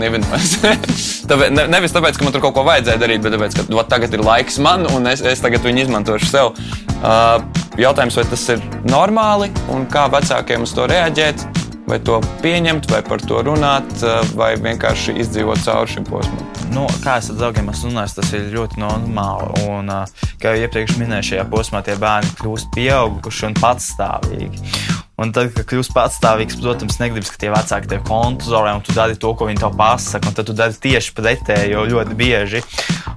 tāpēc, 1.30 1.54
ne, 1.56 1.67
nevis 1.71 1.95
tāpēc, 1.95 2.19
ka 2.19 2.28
man 2.28 2.36
tur 2.36 2.43
kaut 2.43 2.58
ko 2.58 2.65
vajadzēja 2.67 3.02
darīt, 3.04 3.23
bet 3.23 3.38
tāpēc, 3.38 3.60
ka 3.60 3.67
vat, 3.71 3.91
tagad 3.93 4.17
ir 4.17 4.26
laiks 4.28 4.60
man 4.63 4.84
un 4.91 5.08
es, 5.13 5.23
es 5.23 5.43
tagad 5.43 5.63
viņu 5.67 5.86
izmantošu 5.86 6.32
sev. 6.32 6.52
Uh, 6.97 7.38
jautājums, 7.80 8.17
vai 8.19 8.26
tas 8.28 8.43
ir 8.56 8.67
normāli 8.89 9.52
un 9.73 9.88
kā 9.91 10.10
vecākiem 10.12 10.67
uz 10.67 10.76
to 10.76 10.89
reaģēt? 10.89 11.57
Vai 11.88 12.02
to 12.04 12.17
pieņemt, 12.43 12.89
vai 12.91 13.00
par 13.06 13.21
to 13.23 13.39
runāt, 13.47 14.02
vai 14.36 14.50
vienkārši 14.60 15.15
izdzīvot 15.23 15.62
cauri 15.63 15.93
šim 15.93 16.08
posmam? 16.10 16.43
Nu, 16.76 16.84
kā 17.00 17.15
es 17.21 17.30
ar 17.32 17.38
draugiem 17.39 17.71
esmu 17.71 17.93
runājis, 17.93 18.17
tas 18.17 18.34
ir 18.36 18.50
ļoti 18.52 18.82
normāli. 18.84 19.63
Un, 19.71 19.93
kā 20.41 20.52
jau 20.52 20.67
iepriekš 20.67 20.97
minēju, 21.00 21.30
šajā 21.30 21.47
posmā 21.47 21.86
tie 21.88 21.95
bērni 22.02 22.36
kļūst 22.41 22.73
pieauguši 22.76 23.47
un 23.47 23.56
patstāvīgi. 23.62 25.07
Un 25.17 25.32
tad, 25.34 25.47
kad 25.49 25.65
kļūst 25.65 25.95
patstāvīgs, 25.95 26.60
protams, 26.62 26.99
negribas, 27.01 27.32
ka 27.34 27.39
tie 27.41 27.49
vecāki 27.49 27.89
tevi 27.89 28.03
kontrolē 28.06 28.75
un 28.77 28.84
tu 28.86 28.93
dari 28.93 29.15
to, 29.17 29.32
ko 29.34 29.47
viņi 29.47 29.63
tev 29.63 29.73
pasaka, 29.80 30.30
un 30.30 30.36
tad 30.38 30.45
tu 30.45 30.53
dari 30.53 30.77
tieši 30.77 31.15
pretējo 31.17 31.88
ļoti 31.89 32.17
bieži. 32.19 32.62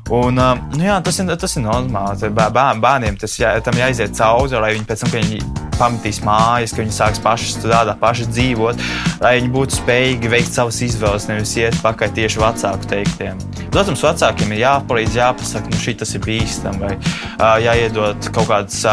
Un, 0.09 0.41
nu 0.41 0.81
jā, 0.81 0.95
tas, 1.05 1.19
ir, 1.21 1.29
tas 1.37 1.59
ir 1.61 1.67
normāli. 1.67 2.31
Bērn, 2.33 2.81
bērniem 2.81 3.19
tas 3.21 3.37
jā, 3.37 3.53
jāiziet 3.61 4.17
cauri, 4.17 4.57
lai 4.57 4.71
viņi 4.79 4.89
pēc 4.89 5.05
tam, 5.05 5.13
kad 5.13 5.27
viņi 5.27 5.69
pamatīs 5.77 6.21
mājas, 6.25 6.73
ka 6.73 6.81
viņi 6.81 6.95
sāks 6.97 7.21
paši 7.25 7.53
strādāt, 7.59 8.01
paši 8.01 8.29
dzīvot, 8.33 8.81
lai 9.21 9.35
viņi 9.39 9.53
būtu 9.53 9.77
spējīgi 9.83 10.31
veikt 10.33 10.57
savas 10.57 10.81
izvēles, 10.85 11.29
nevis 11.29 11.53
iet 11.61 11.77
pakaļ 11.85 12.15
tieši 12.17 12.41
vecāku 12.41 12.89
teiktiem. 12.95 13.43
Protams, 13.69 14.05
vecākiem 14.09 14.57
ir 14.57 14.65
jāpalīdz, 14.65 15.21
jāpasaka, 15.21 15.69
nu 15.69 15.83
šī 15.85 15.99
tas 16.01 16.17
ir 16.17 16.25
bīstami, 16.25 16.81
vai 16.81 17.61
jāiedod 17.69 18.33
kaut 18.33 18.49
kādas. 18.49 18.87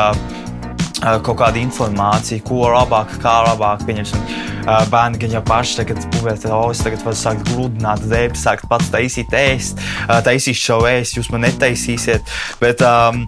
Uh, 0.97 1.19
kaut 1.21 1.37
kāda 1.37 1.61
informācija, 1.61 2.41
ko 2.47 2.71
labāk, 2.73 3.19
kā 3.21 3.35
labāk. 3.45 3.83
Pieņemsim, 3.87 4.23
bērni 4.91 5.21
gan 5.21 5.35
jau 5.37 5.43
paši 5.47 5.77
tagad 5.81 6.01
oh, 6.51 6.71
es 6.71 6.81
tagad 6.83 7.03
varu 7.05 7.19
sākt 7.19 7.45
gludināt 7.51 8.01
dēļ, 8.09 8.33
sākt 8.35 8.65
pats 8.71 8.89
taisīt 8.91 9.35
ēst, 9.37 9.83
taisīt 10.25 10.57
šo 10.57 10.81
ēst, 10.89 11.19
jūs 11.19 11.29
man 11.33 11.45
netaisīsiet. 11.47 12.35
Bet, 12.63 12.83
um, 12.85 13.27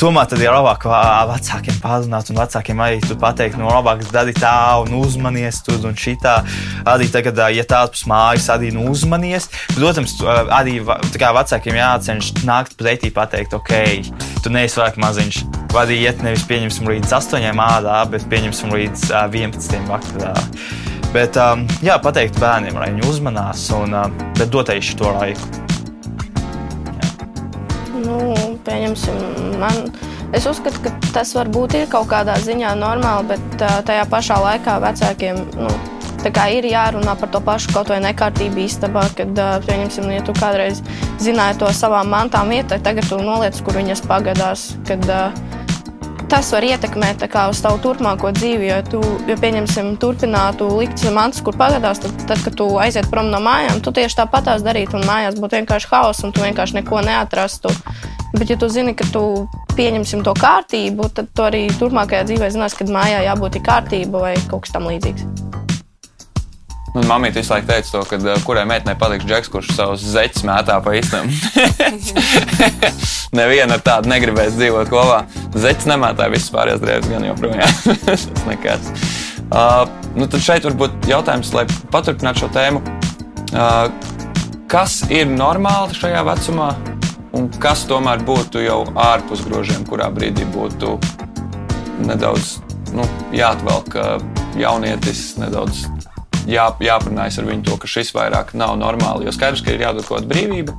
Tomēr 0.00 0.30
tad 0.30 0.40
ir 0.40 0.48
labāk 0.48 0.86
vecākiem 1.28 1.76
pārunāt, 1.82 2.30
un 2.32 2.38
vecākiem 2.40 2.78
arī 2.80 3.16
pateikt, 3.20 3.58
no 3.60 3.66
nu, 3.66 3.74
labāk 3.74 4.06
dari 4.08 4.32
tā, 4.32 4.80
un 4.80 4.94
uzmanies 4.96 5.60
tur 5.66 5.84
un 5.84 5.92
šitā. 5.92 6.38
Arī 6.88 7.10
tagad, 7.12 7.36
ja 7.52 7.68
tāds 7.68 8.00
pēc 8.00 8.08
mājas, 8.08 8.48
arī 8.48 8.72
nu 8.72 8.88
uzmanies. 8.88 9.50
Protams, 9.76 10.16
arī 10.56 10.80
vecākiem 10.80 11.82
jācenšas 11.84 12.46
nākt 12.48 12.80
pretī, 12.80 13.12
pateikt, 13.12 13.60
ok, 13.60 13.74
tu 14.40 14.56
neesi 14.56 14.80
vairāk 14.80 14.96
maziņš. 15.04 15.59
Arī 15.70 16.00
iet 16.02 16.18
nevis 16.26 16.42
pieņemsim 16.50 16.88
līdz 16.90 17.12
8 17.14 17.60
ārā, 17.62 17.98
bet 18.10 18.24
pieņemsim 18.30 18.72
līdz 18.74 19.04
uh, 19.14 19.28
11 19.30 19.84
vakarā. 19.86 20.32
Bet, 21.14 21.36
um, 21.38 21.62
jā, 21.82 21.94
pateikt 22.02 22.40
bērniem, 22.42 22.74
lai 22.78 22.88
viņi 22.90 23.06
uzmanās, 23.06 23.68
un, 23.74 23.94
uh, 23.94 24.08
bet 24.38 24.50
dot 24.50 24.72
arī 24.72 24.82
šo 24.82 25.12
laiku. 25.14 25.46
Nu, 28.02 28.18
pieņemsim, 28.66 29.20
man. 29.62 29.78
Es 30.34 30.46
uzskatu, 30.46 30.82
ka 30.82 30.92
tas 31.14 31.30
varbūt 31.34 31.76
ir 31.78 31.88
kaut 31.90 32.10
kādā 32.10 32.34
ziņā 32.42 32.74
normāli, 32.78 33.30
bet 33.30 33.62
uh, 33.62 33.78
tajā 33.86 34.04
pašā 34.10 34.40
laikā 34.42 34.76
vecākiem 34.82 35.38
nu, 35.54 35.70
ir 36.26 36.66
jārunā 36.70 37.14
par 37.18 37.30
to 37.30 37.40
pašu 37.42 37.70
kaut 37.74 37.94
vai 37.94 38.00
nekārtību 38.04 38.62
istabā. 38.66 39.06
Kad, 39.14 39.38
uh, 39.38 39.62
pieņemsim, 39.66 40.10
ja 40.14 40.26
tu 40.26 40.34
kādreiz 40.34 40.82
zināji 41.22 41.62
to 41.62 41.70
savām 41.74 42.10
mantām 42.10 42.50
vietai, 42.50 42.82
tagad 42.82 43.06
tu 43.06 43.22
noliec, 43.22 43.58
kur 43.62 43.78
viņas 43.78 44.02
pagadās. 44.10 44.72
Kad, 44.90 45.06
uh, 45.06 45.50
tas 46.30 46.50
var 46.54 46.64
ietekmēt 46.64 47.24
kā, 47.30 47.48
uz 47.50 47.60
tavu 47.64 47.80
turpmāko 47.82 48.30
dzīvi. 48.36 48.68
Jo, 48.70 48.78
tu, 48.86 49.00
ja 49.28 49.36
pieņemsim, 49.40 49.96
turpinātu 50.02 50.68
likt 50.78 51.02
mantas, 51.14 51.42
kur 51.44 51.58
pagadās, 51.58 52.02
tad, 52.02 52.14
tad, 52.28 52.42
kad 52.46 52.56
tu 52.60 52.68
aiziet 52.82 53.10
prom 53.10 53.32
no 53.32 53.42
mājām, 53.42 53.82
tu 53.82 53.92
tieši 53.96 54.20
tāpatās 54.22 54.64
darītu, 54.66 55.00
un 55.00 55.08
mājās 55.08 55.38
būtu 55.42 55.58
vienkārši 55.58 55.90
haoss, 55.90 56.24
un 56.26 56.34
tu 56.34 56.44
vienkārši 56.46 56.80
neko 56.80 57.02
neatrastu. 57.06 57.74
Bet, 58.36 58.46
ja 58.46 58.56
tu 58.60 58.70
zini, 58.70 58.94
ka 58.94 59.08
tu 59.10 59.24
pieņemsim 59.74 60.22
to 60.26 60.34
kārtību, 60.38 61.10
tad 61.14 61.32
tu 61.34 61.46
arī 61.46 61.66
turpmākajā 61.80 62.28
dzīvē 62.30 62.52
zinās, 62.54 62.78
ka 62.78 62.86
mājā 62.86 63.24
jābūt 63.26 63.58
kārtībai 63.66 64.28
vai 64.28 64.36
kaut 64.46 64.68
kas 64.68 64.76
tam 64.76 64.86
līdzīgs. 64.92 65.59
Man 66.90 67.06
mamīte 67.06 67.38
visu 67.38 67.52
laiku 67.52 67.68
teica, 67.68 67.90
to, 67.92 68.00
ka 68.08 68.18
uh, 68.18 68.40
kurai 68.42 68.64
meitenei 68.66 68.98
patiks 68.98 69.26
džeks, 69.28 69.50
kurš 69.52 69.68
savus 69.76 70.02
zeķus 70.10 70.42
mētā 70.48 70.80
pa 70.82 70.94
īstenam. 70.98 71.30
Neviena 73.38 73.76
ar 73.78 73.84
tādu 73.86 74.10
negribēs 74.10 74.56
dzīvot 74.56 74.90
kopā. 74.90 75.20
Zeķis 75.54 75.86
nemētāja 75.86 76.32
visas 76.34 76.50
pārējās 76.50 76.82
drēbes, 76.82 77.10
gan 77.12 77.28
joprojām. 77.28 77.76
Tas 78.08 78.26
nekas. 78.48 78.90
Uh, 79.50 79.84
nu 80.18 80.26
tad 80.30 80.42
šeit 80.42 80.66
varbūt 80.66 81.06
jautājums, 81.10 81.52
lai 81.54 81.64
paturpinātu 81.94 82.42
šo 82.44 82.50
tēmu. 82.58 82.82
Uh, 83.50 83.86
kas 84.70 85.00
ir 85.14 85.30
normāli 85.30 85.94
šajā 85.94 86.26
vecumā, 86.26 86.72
un 87.38 87.46
kas 87.62 87.86
tomēr 87.90 88.26
būtu 88.26 88.66
jau 88.66 88.82
ārpus 88.98 89.46
grožiem, 89.46 89.86
kurā 89.86 90.10
brīdī 90.14 90.46
būtu 90.50 90.96
nedaudz 92.02 92.56
nu, 92.98 93.06
jāatvelk 93.34 93.94
jaunietis, 94.58 95.36
nedaudz 95.38 95.84
jā, 96.48 96.68
jāparunājas 96.80 97.40
ar 97.40 97.48
viņu 97.50 97.66
to, 97.68 97.78
ka 97.80 97.90
šis 97.90 98.14
vairāk 98.16 98.54
nav 98.58 98.76
normāli. 98.80 99.28
Jo 99.28 99.34
skaidrs, 99.36 99.64
ka 99.66 99.74
ir 99.74 99.84
jādod 99.86 100.06
kaut 100.06 100.20
kāda 100.20 100.32
brīvība. 100.32 100.76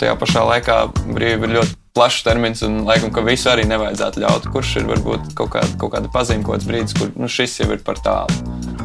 Tajā 0.00 0.16
pašā 0.18 0.44
laikā 0.48 0.78
brīvība 1.08 1.48
ir 1.48 1.56
ļoti 1.58 1.78
plašs 1.96 2.22
termins, 2.26 2.62
un 2.66 2.82
laikam, 2.88 3.12
ka 3.14 3.24
visu 3.26 3.50
arī 3.52 3.66
nevajadzētu 3.70 4.24
ļaut. 4.24 4.48
Kurš 4.54 4.78
ir 4.80 4.88
varbūt 4.90 5.34
kaut 5.38 5.54
kāda, 5.56 5.74
kaut 5.80 5.94
kāda 5.96 6.12
pazīme, 6.14 6.46
kaut 6.46 6.58
kāds 6.58 6.70
brīdis, 6.70 6.96
kur 6.98 7.12
nu, 7.16 7.30
šis 7.30 7.60
jau 7.62 7.70
ir 7.74 7.84
par 7.86 8.00
tālu 8.02 8.81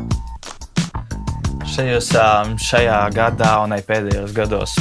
šajos, 1.77 2.09
šajā 2.63 2.97
gadā 3.13 3.51
un 3.61 3.75
arī 3.75 3.83
pēdējos 3.85 4.33
gados, 4.33 4.73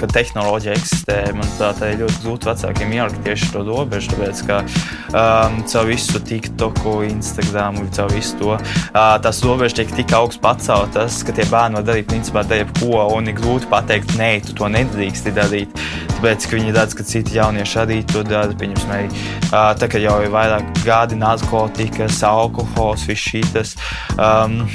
kad 0.00 0.12
tehnoloģija 0.14 0.74
eksistē, 0.74 1.18
manuprāt, 1.36 1.82
ir 1.86 2.00
ļoti 2.00 2.22
grūti 2.24 2.48
vecākiem 2.50 2.94
ielikt 2.96 3.20
tieši 3.26 3.50
to 3.54 3.62
robežu. 3.66 4.10
Tāpēc, 4.12 4.42
ka 4.48 4.58
um, 4.64 5.60
caur 5.70 5.86
visu 5.90 6.18
TikToku, 6.18 6.96
Instagram, 7.06 7.78
caur 7.94 8.10
visu 8.14 8.38
to 8.40 8.50
uh, 8.56 9.14
tās 9.22 9.42
robežas 9.46 9.78
tiek 9.78 9.94
tik 10.00 10.14
augsts 10.18 10.42
paceltas, 10.42 11.20
ka 11.26 11.34
tie 11.36 11.46
bērni 11.50 11.78
var 11.78 11.86
darīt 11.92 12.10
principā 12.10 12.42
jebko, 12.50 13.06
un 13.14 13.30
ir 13.30 13.38
grūti 13.38 13.70
pateikt, 13.70 14.16
nē, 14.18 14.32
tu 14.48 14.56
to 14.58 14.70
nedrīksti 14.72 15.34
darīt. 15.36 15.82
Tāpēc, 16.16 16.48
ka 16.48 16.58
viņi 16.58 16.74
redz, 16.74 16.96
ka 16.98 17.06
citi 17.06 17.38
jaunieši 17.38 17.78
arī 17.84 18.00
to 18.10 18.24
dara. 18.26 18.50
Pieņemsim, 18.58 18.94
arī 18.94 19.06
uh, 19.08 19.72
tā, 19.78 19.88
ka 19.90 20.02
jau 20.02 20.18
ir 20.24 20.34
vairāk 20.34 20.82
gadi 20.86 21.18
narkotikas, 21.18 22.22
alkohols, 22.26 23.06
viss 23.10 23.30
šīs. 23.30 23.76
Um, 24.18 24.66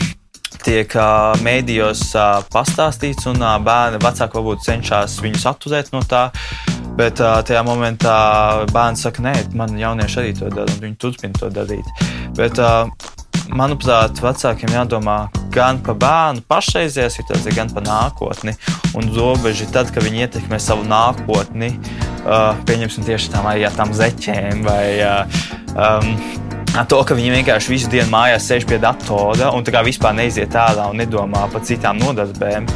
tiek 0.67 0.95
uh, 0.99 1.32
mēdījos 1.45 2.03
uh, 2.17 2.41
pastāstīts, 2.53 3.27
un 3.32 3.39
uh, 3.41 3.56
bērni 3.63 4.01
vecāki 4.03 4.39
varbūt 4.39 4.65
cenšas 4.67 5.19
viņus 5.23 5.47
atturēt 5.53 5.93
no 5.95 6.03
tā. 6.03 6.27
Bet 6.97 7.21
uh, 7.21 7.39
tajā 7.45 7.62
momentā 7.65 8.17
bērns 8.73 9.06
saka, 9.06 9.23
nē, 9.23 9.36
man 9.58 9.77
jaunieši 9.77 10.19
arī 10.23 10.34
to 10.38 10.49
dara, 10.51 10.67
un 10.73 10.84
viņi 10.84 10.99
turpina 10.99 11.38
to 11.38 11.51
darīt. 11.53 11.91
Bet, 12.38 12.60
uh, 12.60 12.89
manuprāt, 13.53 14.19
vecākiem 14.23 14.73
jādomā 14.73 15.17
gan 15.53 15.80
par 15.86 15.97
bērnu 16.01 16.43
pašreizējā 16.49 17.10
situācijā, 17.13 17.56
gan 17.56 17.71
par 17.73 17.86
nākotni. 17.88 18.56
Un 18.97 19.12
robeža 19.15 19.65
ir 19.65 19.71
tad, 19.75 19.93
kad 19.93 20.06
viņi 20.06 20.25
ietekmē 20.25 20.60
savu 20.62 20.86
nākotni, 20.89 21.71
uh, 22.25 22.58
pieņemsim 22.67 23.08
tieši 23.08 23.32
tām, 23.36 23.49
jā, 23.60 23.71
tām 23.77 23.93
zeķēm 23.95 24.65
vai 24.67 24.84
uh, 25.06 25.39
um, 25.77 26.12
to, 26.85 26.99
ka 27.01 27.15
viņi 27.17 27.31
vienkārši 27.39 27.71
visu 27.71 27.89
dienu 27.89 28.11
mājās 28.11 28.45
sēž 28.51 28.67
pie 28.69 28.77
datora 28.81 29.49
un 29.55 29.63
vispār 29.65 30.13
neiziet 30.13 30.53
ārā 30.53 30.91
un 30.91 30.99
nedomā 31.01 31.47
par 31.49 31.63
citām 31.65 31.97
nodarbēm. 31.97 32.67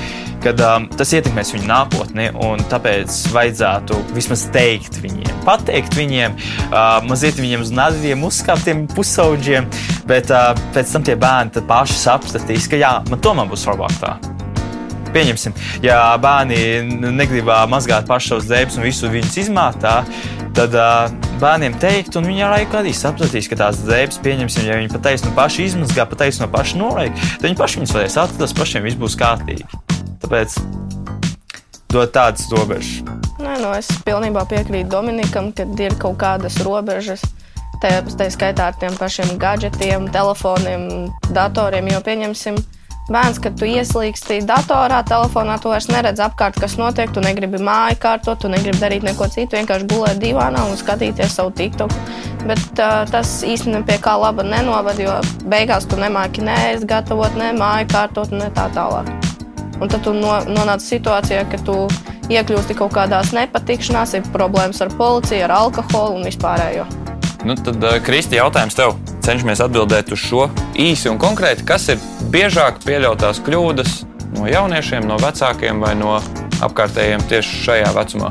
Kad, 0.42 0.58
um, 0.66 0.88
tas 0.98 1.12
ietekmēs 1.14 1.52
viņu 1.54 1.68
nākotni, 1.70 2.32
un 2.42 2.64
tāpēc 2.66 3.14
vajadzētu 3.30 4.00
vismaz 4.16 4.48
teikt 4.50 4.98
viņiem, 5.04 5.44
pateikt 5.46 5.94
viņiem, 5.94 6.34
uh, 6.72 6.98
mazliet 7.06 7.38
viņiem 7.38 7.62
uz 7.62 7.70
nādiem, 7.78 8.26
uzkāptiem 8.26 8.88
pusauģiem, 8.90 9.70
bet 10.10 10.34
uh, 10.34 10.50
pēc 10.74 10.96
tam 10.96 11.06
tie 11.06 11.14
bērni 11.22 11.62
paši 11.70 12.00
sapratīs, 12.02 12.66
ka 12.72 12.82
jā, 12.82 12.96
man 13.12 13.22
tomēr 13.22 13.54
būs 13.54 13.68
labāk 13.70 13.94
tā. 14.02 14.16
Pieņemsim, 15.14 15.54
ja 15.86 16.00
bērni 16.24 17.12
negrib 17.12 17.54
mazgāt 17.70 18.10
pašu 18.10 18.34
savus 18.34 18.50
drēbes 18.50 18.80
un 18.80 18.88
visu 18.88 19.14
viņus 19.14 19.44
izmātā, 19.44 20.00
tad 20.58 20.74
uh, 20.74 21.31
bērniem 21.42 21.76
teikt, 21.82 22.16
un 22.20 22.28
viņi 22.30 22.46
ar 22.46 22.56
laiku 22.56 22.80
arī 22.80 22.94
sapratīs, 22.96 23.50
ka 23.50 23.58
tās 23.64 23.82
drēbes, 23.86 24.22
pieņemsim, 24.24 24.68
ja 24.70 24.78
viņi 24.80 24.94
patiesi 24.94 25.28
no 25.28 25.34
paša 25.38 25.66
izmazgā, 25.66 26.06
patiesi 26.10 26.44
no 26.44 26.50
paša 26.54 26.80
nolaika, 26.80 27.32
tad 27.34 27.50
viņi 27.50 27.60
paši 27.60 27.82
viņas 27.82 27.98
varēs 27.98 28.18
atrast, 28.22 28.58
pašiem 28.60 28.86
viss 28.86 29.02
būs 29.02 29.18
kārtīgi. 29.20 29.66
tāpēc 30.22 30.58
dot 31.92 32.14
tādas 32.16 32.48
robežas. 32.52 33.02
Nē, 33.42 33.58
nu, 33.60 33.72
es 33.76 33.90
pilnībā 34.06 34.46
piekrītu 34.48 34.90
Dominikam, 34.92 35.52
ka 35.56 35.66
ir 35.82 35.96
kaut 36.00 36.20
kādas 36.22 36.60
robežas. 36.64 37.24
Tā, 37.82 37.98
tā 38.06 38.28
skaitā 38.30 38.70
ar 38.70 38.78
tiem 38.78 38.94
pašiem 38.94 39.34
gadgetiem, 39.42 40.06
telefoniem, 40.14 41.10
datoriem. 41.34 41.90
Jo 41.90 42.04
pieņemsim, 42.06 42.60
bērns, 43.10 43.40
kad 43.42 43.58
tu 43.60 43.68
ieslīgsti 43.70 44.42
datorā, 44.48 45.02
telefonā, 45.08 45.58
tu 45.62 45.72
vairs 45.72 45.90
neredz 45.92 46.22
apkārt, 46.24 46.60
kas 46.62 46.78
notiek. 46.80 47.12
Tu 47.14 47.24
negribi 47.24 47.62
māju 47.62 47.98
kārtot, 48.04 48.42
tu 48.44 48.52
negribi 48.52 48.82
darīt 48.82 49.06
neko 49.08 49.28
citu, 49.32 49.58
vienkārši 49.58 49.90
gulēt 49.92 50.22
divānā 50.22 50.64
un 50.70 50.78
skatīties 50.80 51.36
savu 51.40 51.54
TikTok. 51.58 51.96
Bet 52.46 52.82
uh, 52.82 53.02
tas 53.12 53.42
īstenībā 53.48 53.84
pie 53.90 54.00
kā 54.04 54.16
laba 54.22 54.46
nenovada, 54.46 55.02
jo 55.02 55.18
beigās 55.52 55.90
tu 55.90 56.00
nemāki 56.02 56.46
neēst, 56.46 56.88
gatavot, 56.90 57.36
ne 57.40 57.52
māju 57.58 57.90
kārtot, 57.94 58.34
ne 58.36 58.50
tā 58.56 58.70
tālāk. 58.76 59.10
Un 59.82 59.90
tad 59.90 60.04
tu 60.06 60.14
no, 60.14 60.38
nonāc 60.46 60.84
situācijā, 60.86 61.46
ka 61.50 61.62
tu 61.66 61.78
iekļūsti 62.32 62.78
kaut 62.78 62.94
kādās 62.96 63.34
nepatikšanās, 63.36 64.18
ir 64.18 64.34
problēmas 64.34 64.82
ar 64.86 64.94
policiju, 64.98 65.48
ar 65.48 65.58
alkoholu 65.64 66.22
un 66.22 66.30
vispārējo. 66.30 66.86
Nu, 67.46 67.56
tad, 67.58 67.82
uh, 67.84 67.98
Kristi, 68.06 68.38
jautājums 68.38 68.76
tev. 68.78 68.94
Cenšamies 69.26 69.62
atbildēt 69.66 70.12
uz 70.14 70.22
šo 70.22 70.46
īsi 70.78 71.10
un 71.10 71.18
konkrēti. 71.22 71.66
Kas 71.66 71.88
ir 71.90 72.02
biežāk 72.34 72.82
pieļautās 72.86 73.42
kļūdas 73.46 73.96
no 74.36 74.46
jauniešiem, 74.50 75.08
no 75.10 75.18
vecākiem 75.22 75.82
vai 75.82 75.96
no 75.98 76.20
apkārtējiem 76.62 77.26
tieši 77.32 77.64
šajā 77.66 77.90
vecumā? 77.98 78.30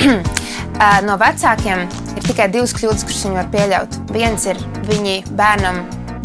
no 1.08 1.16
vecākiem 1.20 1.86
ir 2.16 2.28
tikai 2.28 2.50
divas 2.52 2.76
kļūdas, 2.76 3.06
kuras 3.08 3.24
viņi 3.26 3.40
var 3.40 3.50
pieļaut. 3.56 3.98
Viens 4.12 4.46
ir 4.52 4.60
viņi 4.90 5.16
bērnam 5.40 5.80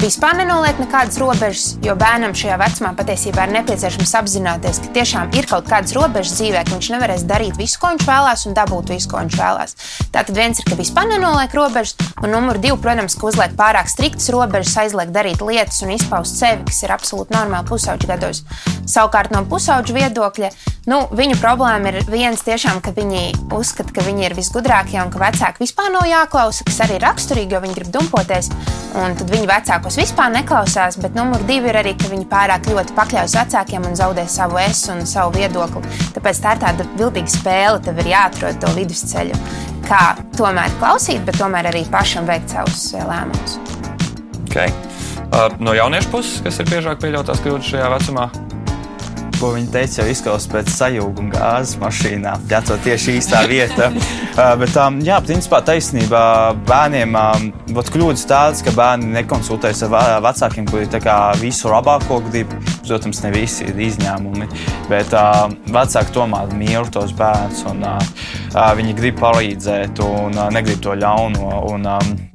vispār 0.06 0.36
nenoliek 0.38 0.78
nekādas 0.78 1.18
robežas, 1.18 1.64
jo 1.82 1.96
bērnam 1.98 2.36
šajā 2.38 2.60
vecumā 2.62 2.92
patiesībā 2.98 3.48
ir 3.48 3.54
nepieciešams 3.56 4.12
apzināties, 4.20 4.80
ka 4.84 4.92
tiešām 5.00 5.32
ir 5.34 5.48
kaut 5.50 5.66
kādas 5.70 5.96
robežas 5.98 6.36
dzīvē, 6.38 6.62
ka 6.68 6.76
viņš 6.76 6.90
nevarēs 6.94 7.26
darīt 7.26 7.58
visu, 7.58 7.80
ko 7.82 7.90
viņš 7.94 8.06
vēlās, 8.06 8.44
un 8.46 8.58
dabūt 8.58 8.94
visu, 8.94 9.10
ko 9.10 9.24
viņš 9.24 9.38
vēlās. 9.40 9.76
Tātad 10.14 10.38
viens 10.38 10.62
ir, 10.62 10.68
ka 10.70 10.78
vispār 10.78 11.10
nenoliek 11.10 11.56
robežas, 11.58 11.96
un 12.22 12.36
numur 12.36 12.62
divi, 12.62 12.78
protams, 12.86 13.18
ka 13.18 13.30
uzliek 13.32 13.58
pārāk 13.58 13.90
striktas 13.90 14.30
robežas, 14.36 14.78
aizliek 14.86 15.10
darīt 15.16 15.42
lietas 15.42 15.82
un 15.82 15.96
izpaust 15.96 16.38
sevi, 16.38 16.68
kas 16.70 16.84
ir 16.86 16.94
absolūti 16.94 17.34
normāli 17.34 17.70
pusauģu 17.72 18.12
gados. 18.14 18.44
Savukārt 18.86 19.34
no 19.34 19.42
pusauģu 19.50 19.98
viedokļa, 19.98 20.52
nu, 20.92 21.02
viņu 21.18 21.40
problēma 21.42 21.96
ir 21.96 22.12
viens 22.12 22.46
tiešām, 22.46 22.84
ka 22.86 22.94
viņi 22.94 23.32
uzskata, 23.58 23.96
ka 23.96 24.06
viņi 24.06 24.30
ir 24.30 24.38
visgudrākie 24.38 25.02
un 25.02 25.14
ka 25.14 25.24
vecāki 25.26 25.66
vispār 25.66 25.90
nav 25.98 26.06
jāklausa, 26.10 26.68
kas 26.68 26.84
arī 26.86 27.00
ir 27.00 27.08
raksturīgi, 27.10 27.58
jo 27.58 27.64
viņi 27.66 27.80
grib 27.80 27.96
dumpoties, 27.96 28.54
un 29.02 29.16
tad 29.20 29.32
viņu 29.32 29.48
vecākos 29.50 29.98
vispār 30.00 30.32
neklausās, 30.34 30.98
bet 31.02 31.18
numur 31.18 31.44
divi 31.50 31.72
ir 31.72 31.80
arī, 31.82 31.96
ka 32.00 32.10
viņi 32.12 32.28
pārāk 32.32 32.70
ļoti 32.72 32.96
pakļaujas 32.98 33.36
vecākiem 33.40 33.88
un 33.90 33.98
zaudē 34.00 34.26
savu 34.32 34.60
es 34.62 34.86
un 34.92 35.04
savu 35.10 35.36
viedokli. 35.36 35.84
Tāpēc 36.16 36.42
tā 36.44 36.56
ir 36.56 36.64
tāda 36.64 36.88
viltīga 36.96 37.36
spēle, 37.36 37.84
tev 37.86 38.02
ir 38.04 38.12
jāatrod 38.14 38.62
to 38.64 38.72
vidusceļu, 38.78 39.40
kā 39.90 40.04
tomēr 40.40 40.80
klausīt, 40.80 41.24
bet 41.28 41.40
tomēr 41.42 41.72
arī 41.74 41.86
pašam 41.92 42.30
veikt 42.30 42.56
savus 42.56 42.88
eh, 42.94 43.06
lēmumus. 43.06 43.60
Okay. 44.48 44.72
Uh, 45.26 45.50
no 45.60 45.74
jauniešu 45.76 46.12
puses, 46.14 46.42
kas 46.46 46.62
ir 46.62 46.70
biežāk 46.72 47.02
pieļautās 47.04 47.42
kļūdas 47.44 47.74
šajā 47.74 47.92
vecumā? 47.98 48.30
Ko 49.40 49.52
viņa 49.56 49.72
teica, 49.74 50.02
jau 50.02 50.12
izklausās 50.12 50.50
pēc 50.52 50.72
sajūguma 50.74 51.34
gāzes 51.34 51.80
mašīnā. 51.82 52.36
Jā, 52.52 52.62
tā 52.66 52.78
tieši 52.86 53.18
īstā 53.20 53.44
vieta. 53.50 53.90
uh, 54.38 54.54
bet, 54.62 54.76
um, 54.82 55.00
jā, 55.06 55.20
principā 55.26 55.62
taisnība 55.66 56.20
bērniem 56.68 57.16
um, 57.20 57.48
būtu 57.76 57.96
kļūdas 57.96 58.28
tādas, 58.30 58.64
ka 58.66 58.74
bērni 58.76 59.12
nekonsultējas 59.16 59.86
ar 59.88 60.22
vecākiem, 60.26 60.68
kuri 60.72 60.90
visu 61.42 61.72
labāko 61.72 62.22
grib. 62.30 62.54
Protams, 62.86 63.24
ne 63.24 63.32
visi 63.34 63.66
ir 63.66 63.80
izņēmumi, 63.88 64.46
bet 64.92 65.14
uh, 65.18 65.48
vecāki 65.74 66.14
tomēr 66.16 66.54
mīl 66.54 66.86
tos 66.94 67.16
bērnus 67.18 67.66
un 67.72 67.82
uh, 67.82 67.98
uh, 68.54 68.72
viņi 68.78 68.96
grib 69.00 69.20
palīdzēt 69.24 70.04
un 70.06 70.38
negrib 70.54 70.84
to 70.86 70.96
ļauno. 71.02 71.50
Un, 71.74 71.90
um, 71.90 72.35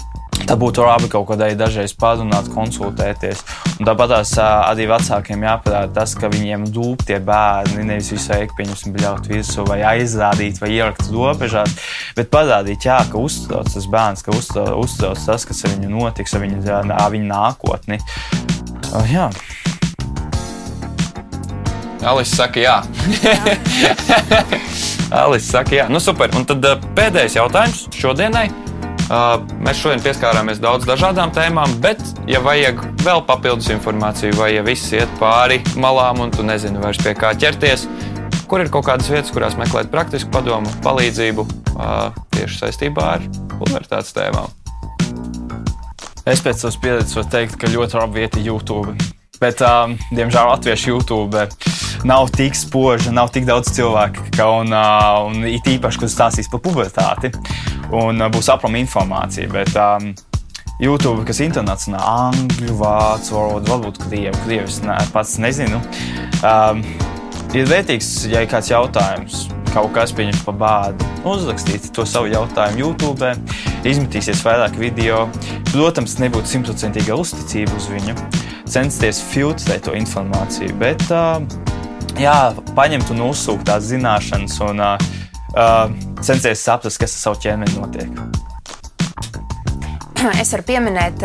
būtu 0.59 0.83
labi 0.87 1.11
kaut 1.13 1.29
kādai 1.29 1.53
dažreiz 1.59 1.93
parunāt, 1.99 2.49
konsultēties. 2.55 3.43
Un 3.79 3.89
tāpat 3.89 4.17
arī 4.41 4.87
vecākiem 4.91 5.45
jāparāda 5.47 5.93
tas, 6.01 6.15
ka 6.19 6.31
viņiem 6.33 6.67
dūp 6.75 7.05
tie 7.07 7.21
bērni. 7.23 7.87
Nevis 7.87 8.11
visu 8.15 8.33
laiku 8.33 8.59
pieņemsim 8.59 8.95
bļaut 8.97 9.31
virsū 9.31 9.67
vai 9.69 9.81
aizrādīt 9.95 10.61
vai 10.63 10.73
ielikt 10.77 11.11
robežās, 11.13 11.77
bet 12.17 12.33
parādīt, 12.33 12.87
jā, 12.89 12.99
ka 13.11 13.21
uztrauc 13.21 13.71
tas 13.71 13.89
bērns, 13.91 14.25
ka 14.27 14.35
uztrauc, 14.37 14.75
uztrauc 14.85 15.27
tas, 15.27 15.47
kas 15.47 15.65
ar 15.65 15.77
viņu 15.77 15.93
notiks, 15.95 16.35
ar 16.35 16.47
viņu, 16.47 16.63
ar 16.97 17.11
viņu 17.15 17.31
nākotni. 17.31 18.01
Uh, 18.91 19.05
jā. 19.11 19.29
Alice 22.01 22.33
saka, 22.33 22.61
jā. 22.61 22.81
Alice 25.23 25.47
saka, 25.51 25.77
jā. 25.83 25.87
Nu, 25.93 26.01
super. 26.01 26.33
Un 26.37 26.49
tad 26.49 26.65
pēdējais 26.97 27.37
jautājums 27.37 27.87
šodienai. 28.01 28.49
Mēs 29.11 29.81
šodien 29.81 30.03
pieskārāmies 30.05 30.61
daudz 30.63 30.85
dažādām 30.87 31.33
tēmām, 31.35 31.73
bet, 31.83 31.99
ja 32.31 32.39
vajag 32.45 32.79
vēl 33.03 33.25
papildus 33.27 33.67
informāciju, 33.75 34.37
vai 34.39 34.53
ja 34.53 34.63
viss 34.63 34.93
iet 34.95 35.11
pāri 35.19 35.59
malām 35.83 36.23
un 36.23 36.31
tu 36.31 36.47
nezini 36.47 36.79
vairs 36.79 37.01
pie 37.03 37.17
kā 37.19 37.33
ķerties, 37.35 37.89
kur 38.47 38.63
ir 38.63 38.71
kaut 38.71 38.87
kādas 38.87 39.11
vietas, 39.11 39.35
kurās 39.35 39.59
meklēt 39.59 39.91
praktisku 39.91 40.31
padomu, 40.31 40.71
palīdzību 40.87 41.47
tieši 42.37 42.63
saistībā 42.63 43.13
ar 43.17 43.27
pubertātes 43.57 44.15
tēmām. 44.15 44.47
Es 46.31 46.45
pēc 46.45 46.63
savas 46.63 46.79
pieredzes 46.79 47.19
varu 47.19 47.33
teikt, 47.35 47.59
ka 47.59 47.73
ļoti 47.73 47.99
labi 47.99 48.23
vieta 48.23 48.45
YouTube. 48.45 48.95
Bet, 49.41 49.63
um, 49.65 49.95
diemžēl, 50.13 50.51
latviešu 50.53 50.91
YouTube 50.93 51.47
nav 52.05 52.29
tik 52.37 52.57
spoža, 52.57 53.13
nav 53.13 53.31
tik 53.33 53.47
daudz 53.49 53.71
cilvēku, 53.73 54.27
ka, 54.37 54.49
un, 54.61 54.73
uh, 54.73 55.25
un 55.31 55.47
it 55.49 55.65
īpaši, 55.65 56.03
kad 56.03 56.13
stāstīs 56.13 56.51
par 56.53 56.61
pubertāti, 56.65 57.33
un 57.89 58.21
uh, 58.21 58.29
būs 58.33 58.51
aprama 58.53 58.81
informācija. 58.83 59.49
Bet, 59.49 59.73
um, 59.81 60.13
YouTube, 60.81 61.27
kas 61.29 61.41
ir 61.41 61.51
internacionāli, 61.51 62.05
angļu, 62.09 62.75
vācu 62.81 63.37
valoda, 63.37 63.69
varbūt 63.69 63.99
krievu, 64.01 64.37
krievis, 64.47 64.79
ne, 64.85 64.97
pats 65.13 65.35
nezinu. 65.43 65.81
Um, 66.41 66.81
ir 67.53 67.69
vērtīgs, 67.69 68.09
ja 68.33 68.41
ir 68.45 68.49
kāds 68.49 68.71
jautājums, 68.73 69.43
kaut 69.75 69.93
kas 69.97 70.15
pieņems 70.17 70.41
par 70.47 70.57
bādu, 70.61 71.11
uzrakstīt 71.29 71.91
to 71.97 72.07
savu 72.09 72.33
jautājumu 72.33 72.87
YouTube, 72.87 73.33
izmetīsies 73.85 74.41
vairāk 74.47 74.81
video. 74.81 75.27
Protams, 75.69 76.17
nebūtu 76.23 76.49
simtprocentīga 76.57 77.21
uzticība 77.21 77.77
uz 77.77 77.91
viņu, 77.93 78.17
censties 78.71 79.21
filtrēt 79.33 79.85
to 79.89 79.95
informāciju, 79.99 80.77
bet 80.81 81.03
uh, 81.13 81.41
jā, 82.21 82.37
paņemt 82.77 83.11
un 83.15 83.27
uzsūkt 83.31 83.67
tās 83.71 83.89
zināšanas 83.91 84.61
un 84.69 84.85
uh, 84.85 84.95
censties 86.23 86.63
saprast, 86.63 87.01
kas 87.01 87.17
ar 87.17 87.27
savu 87.27 87.43
ķermeni 87.47 87.79
notiek. 87.81 88.41
Es 90.37 90.51
varu 90.53 90.67
pieminēt, 90.69 91.23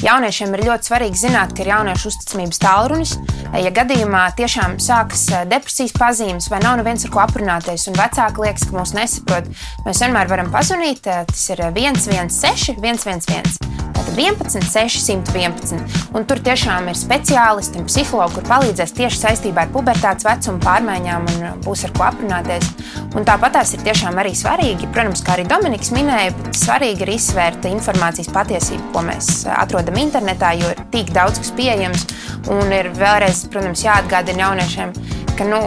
jauniešiem 0.00 0.54
ir 0.56 0.62
ļoti 0.70 0.88
svarīgi 0.88 1.20
zināt, 1.20 1.52
ka 1.52 1.60
ir 1.62 1.68
jauniešu 1.74 2.08
uzticamības 2.08 2.62
tālrunis. 2.62 3.12
Ja 3.56 3.70
gadījumā 3.74 4.26
tiešām 4.36 4.76
sākas 4.82 5.24
depresijas 5.48 5.94
pazīmes 5.96 6.50
vai 6.52 6.60
nav 6.62 6.76
neviens 6.80 7.06
ar 7.06 7.14
ko 7.14 7.22
aprunāties, 7.24 7.88
un 7.88 7.96
vecāki 7.96 8.44
liekas, 8.44 8.68
ka 8.68 8.76
mūs 8.76 8.92
nesaprot, 8.98 9.48
mēs 9.86 10.04
vienmēr 10.04 10.28
varam 10.30 10.52
pazvanīt. 10.52 11.00
Tas 11.08 11.48
ir 11.54 11.64
116, 11.72 12.76
111. 12.76 13.68
Tātad 14.08 14.20
11, 14.20 14.68
611. 14.72 15.80
Un 16.16 16.24
tur 16.28 16.40
tiešām 16.44 16.86
ir 16.88 16.96
speciālisti 16.96 17.80
un 17.80 17.88
psihologi, 17.88 18.38
kur 18.38 18.46
palīdzēs 18.48 18.94
tieši 18.96 19.20
saistībā 19.20 19.66
ar 19.66 19.72
pubertātes 19.74 20.24
vecumu 20.24 20.62
pārmaiņām 20.64 21.26
un 21.32 21.60
būs 21.64 21.84
ar 21.88 21.92
ko 21.96 22.06
aprunāties. 22.06 22.70
Un 23.18 23.26
tāpat 23.28 23.58
tās 23.58 23.74
ir 23.76 23.84
tiešām 23.84 24.16
arī 24.20 24.32
svarīgi, 24.36 24.88
protams, 24.94 25.24
kā 25.26 25.36
arī 25.36 25.44
Dominiks 25.50 25.92
minēja, 25.92 26.32
svarīgi 26.56 27.04
ir 27.04 27.12
izsvērt 27.16 27.68
informācijas 27.68 28.32
patiesību, 28.32 28.88
ko 28.94 29.04
mēs 29.08 29.30
atrodam 29.52 30.00
internetā, 30.00 30.54
jo 30.60 30.72
ir 30.72 30.82
tik 30.94 31.12
daudz 31.16 31.42
kas 31.42 31.52
pieejams. 31.58 32.06
Un 32.48 32.72
ir 32.72 32.88
vēlreiz, 32.96 33.37
protams, 33.52 33.84
jāatgādina 33.86 34.48
jauniešiem, 34.48 34.94
ka 35.38 35.46
nu, 35.46 35.60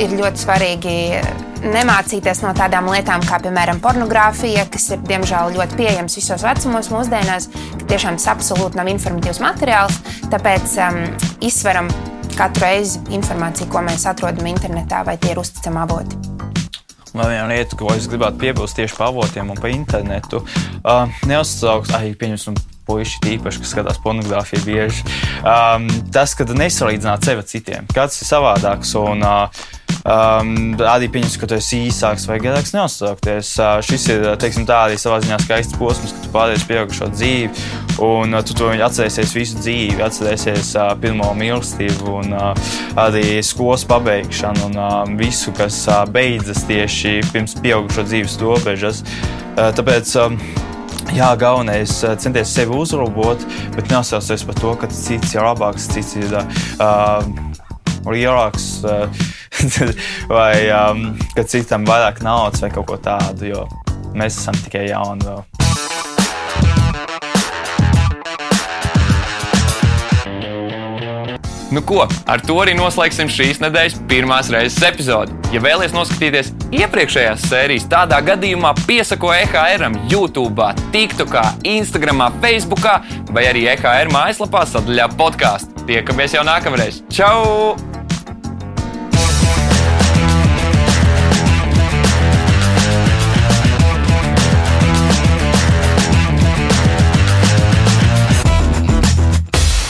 ir 0.00 0.12
ļoti 0.18 0.42
svarīgi 0.42 0.96
nemācīties 1.64 2.42
no 2.44 2.52
tādām 2.56 2.90
lietām, 2.92 3.22
kā 3.26 3.38
piemēram 3.42 3.80
pornogrāfija, 3.84 4.66
kas 4.72 4.90
ir 4.94 5.02
diemžēl 5.08 5.54
ļoti 5.56 5.78
pieejams 5.78 6.18
visos 6.18 6.44
vecumos 6.44 6.90
mūsdienās, 6.92 7.48
ka 7.80 7.88
tiešām 7.92 8.18
tas 8.20 8.28
absolūti 8.34 8.78
nav 8.78 8.90
informatīvs 8.92 9.40
materiāls. 9.44 9.98
Tāpēc 10.32 10.76
um, 10.84 11.02
izsveram 11.46 11.90
katru 12.36 12.66
reizi 12.66 13.00
informāciju, 13.16 13.70
ko 13.72 13.82
mēs 13.86 14.06
atrodam 14.10 14.48
internetā, 14.50 15.02
vai 15.06 15.16
tie 15.20 15.32
ir 15.32 15.40
uzticami 15.40 15.82
avoti. 15.86 16.20
Vēl 17.16 17.30
viena 17.32 17.48
lieta, 17.48 17.78
ko 17.80 17.88
es 17.94 18.10
gribētu 18.12 18.42
piebilst 18.42 18.76
tieši 18.76 18.98
par 18.98 19.08
avotiem 19.08 19.54
un 19.54 19.60
par 19.60 19.72
internetu, 19.72 20.42
uh, 20.82 21.06
neuztraukt, 21.30 21.94
ah, 21.96 22.04
pieņemsim, 22.20 22.58
puiši 22.86 23.22
tīpaši, 23.24 23.62
kas 23.62 23.74
skatās 23.74 24.02
pornogrāfiju 24.04 24.66
bieži. 24.66 25.06
Um, 25.42 25.88
tas, 26.14 26.36
ka 26.38 26.46
nesalīdzināt 26.48 27.26
sevi 27.26 27.42
ar 27.42 27.50
citiem, 27.50 27.90
kāds 27.94 28.20
ir 28.22 28.30
savādāks. 28.30 28.94
Un, 29.00 29.24
uh, 29.26 29.66
um, 30.06 30.52
arī 30.86 31.08
pieņems, 31.12 31.36
ka 31.40 31.48
tu 31.50 31.56
esi 31.58 31.80
īsāks 31.88 32.26
vai 32.30 32.38
garāks, 32.42 32.72
neuzsaukties. 32.76 33.52
Uh, 33.60 33.78
šis 33.84 34.06
ir 34.14 34.26
teiksim, 34.40 34.66
tā, 34.68 34.84
arī 34.86 34.98
savā 35.00 35.18
ziņā 35.24 35.38
skaists 35.44 35.78
posms, 35.80 36.14
kad 36.14 36.26
tu 36.26 36.32
pārējais 36.34 36.66
pieaugušo 36.68 37.10
dzīvi, 37.14 37.64
un 38.06 38.36
uh, 38.36 38.44
tu 38.46 38.56
to 38.58 38.70
atcerēsies 38.74 39.34
visu 39.36 39.62
dzīvi, 39.62 40.02
atcerēsies 40.06 40.74
uh, 40.78 40.92
pirmo 41.02 41.32
mīlestību, 41.38 42.18
un 42.20 42.36
uh, 42.36 42.70
arī 43.06 43.40
skolas 43.46 43.86
pabeigšanu, 43.88 44.70
un 44.70 44.78
uh, 44.80 45.00
visu, 45.18 45.54
kas 45.56 45.82
uh, 45.90 46.04
beidzas 46.10 46.64
tieši 46.68 47.18
pirms 47.32 47.58
pieaugušo 47.62 48.06
dzīves 48.06 48.38
robežas. 48.42 49.02
Uh, 49.56 49.70
tāpēc, 49.76 50.16
um, 50.22 50.40
Jā, 51.14 51.30
galvenais 51.38 51.92
ir 52.02 52.10
uh, 52.10 52.18
centies 52.18 52.50
sevi 52.56 52.74
uzlabot, 52.74 53.42
bet 53.76 53.90
nesausties 53.92 54.44
par 54.48 54.58
to, 54.58 54.72
ka 54.80 54.90
cits 54.90 55.36
ir 55.36 55.44
labāks, 55.46 55.86
cits 55.92 56.16
ir 56.18 56.34
uh, 56.34 57.22
lielāks, 58.10 58.68
uh, 58.84 59.06
vai 60.36 60.66
um, 60.74 61.12
ka 61.36 61.46
citam 61.46 61.86
vairāk 61.88 62.24
naudas 62.26 62.64
vai 62.64 62.72
kaut 62.74 62.90
ko 62.90 62.98
tādu, 63.02 63.52
jo 63.54 63.68
mēs 64.16 64.40
esam 64.42 64.58
tikai 64.66 64.88
jauni 64.90 65.28
vēl. 65.28 65.55
Nu 71.70 71.82
ko, 71.82 72.04
ar 72.30 72.42
to 72.46 72.54
arī 72.62 72.76
noslēgsim 72.78 73.30
šīs 73.32 73.58
nedēļas 73.62 73.96
pirmās 74.10 74.50
reizes 74.54 74.84
epizodi. 74.86 75.34
Ja 75.54 75.62
vēlaties 75.64 75.96
noskatīties 75.96 76.52
iepriekšējās 76.78 77.48
sērijas, 77.50 77.88
tādā 77.90 78.20
gadījumā 78.26 78.70
piesako 78.86 79.32
EHR, 79.34 79.88
YouTube, 80.12 80.70
TikTok, 80.94 81.34
Instagram, 81.66 82.28
Facebook 82.44 82.86
vai 83.34 83.48
arī 83.50 83.66
EHR 83.74 84.14
mājaslapā 84.14 84.62
sadaļā 84.70 85.10
podkāstu. 85.18 85.86
Tiekamies 85.90 86.38
jau 86.38 86.46
nākamreiz! 86.46 87.02
Čau! 87.10 87.95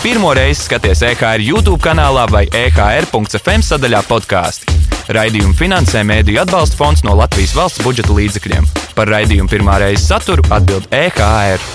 Pirmo 0.07 0.35
reizi 0.35 0.63
skaties 0.63 1.01
EKR 1.03 1.43
YouTube 1.43 1.81
kanālā 1.83 2.29
vai 2.31 2.45
EKR.FM 2.55 3.65
sadaļā 3.67 4.05
podkāstu. 4.07 4.77
Raidījumu 5.11 5.57
finansē 5.59 6.05
Mēdīļu 6.07 6.45
atbalsta 6.45 6.79
fonds 6.79 7.03
no 7.03 7.17
Latvijas 7.19 7.57
valsts 7.59 7.83
budžeta 7.83 8.15
līdzekļiem. 8.15 8.71
Par 8.95 9.11
raidījumu 9.11 9.51
pirmā 9.51 9.81
reize 9.83 10.05
saturu 10.07 10.47
atbild 10.55 10.87
EKR. 10.95 11.67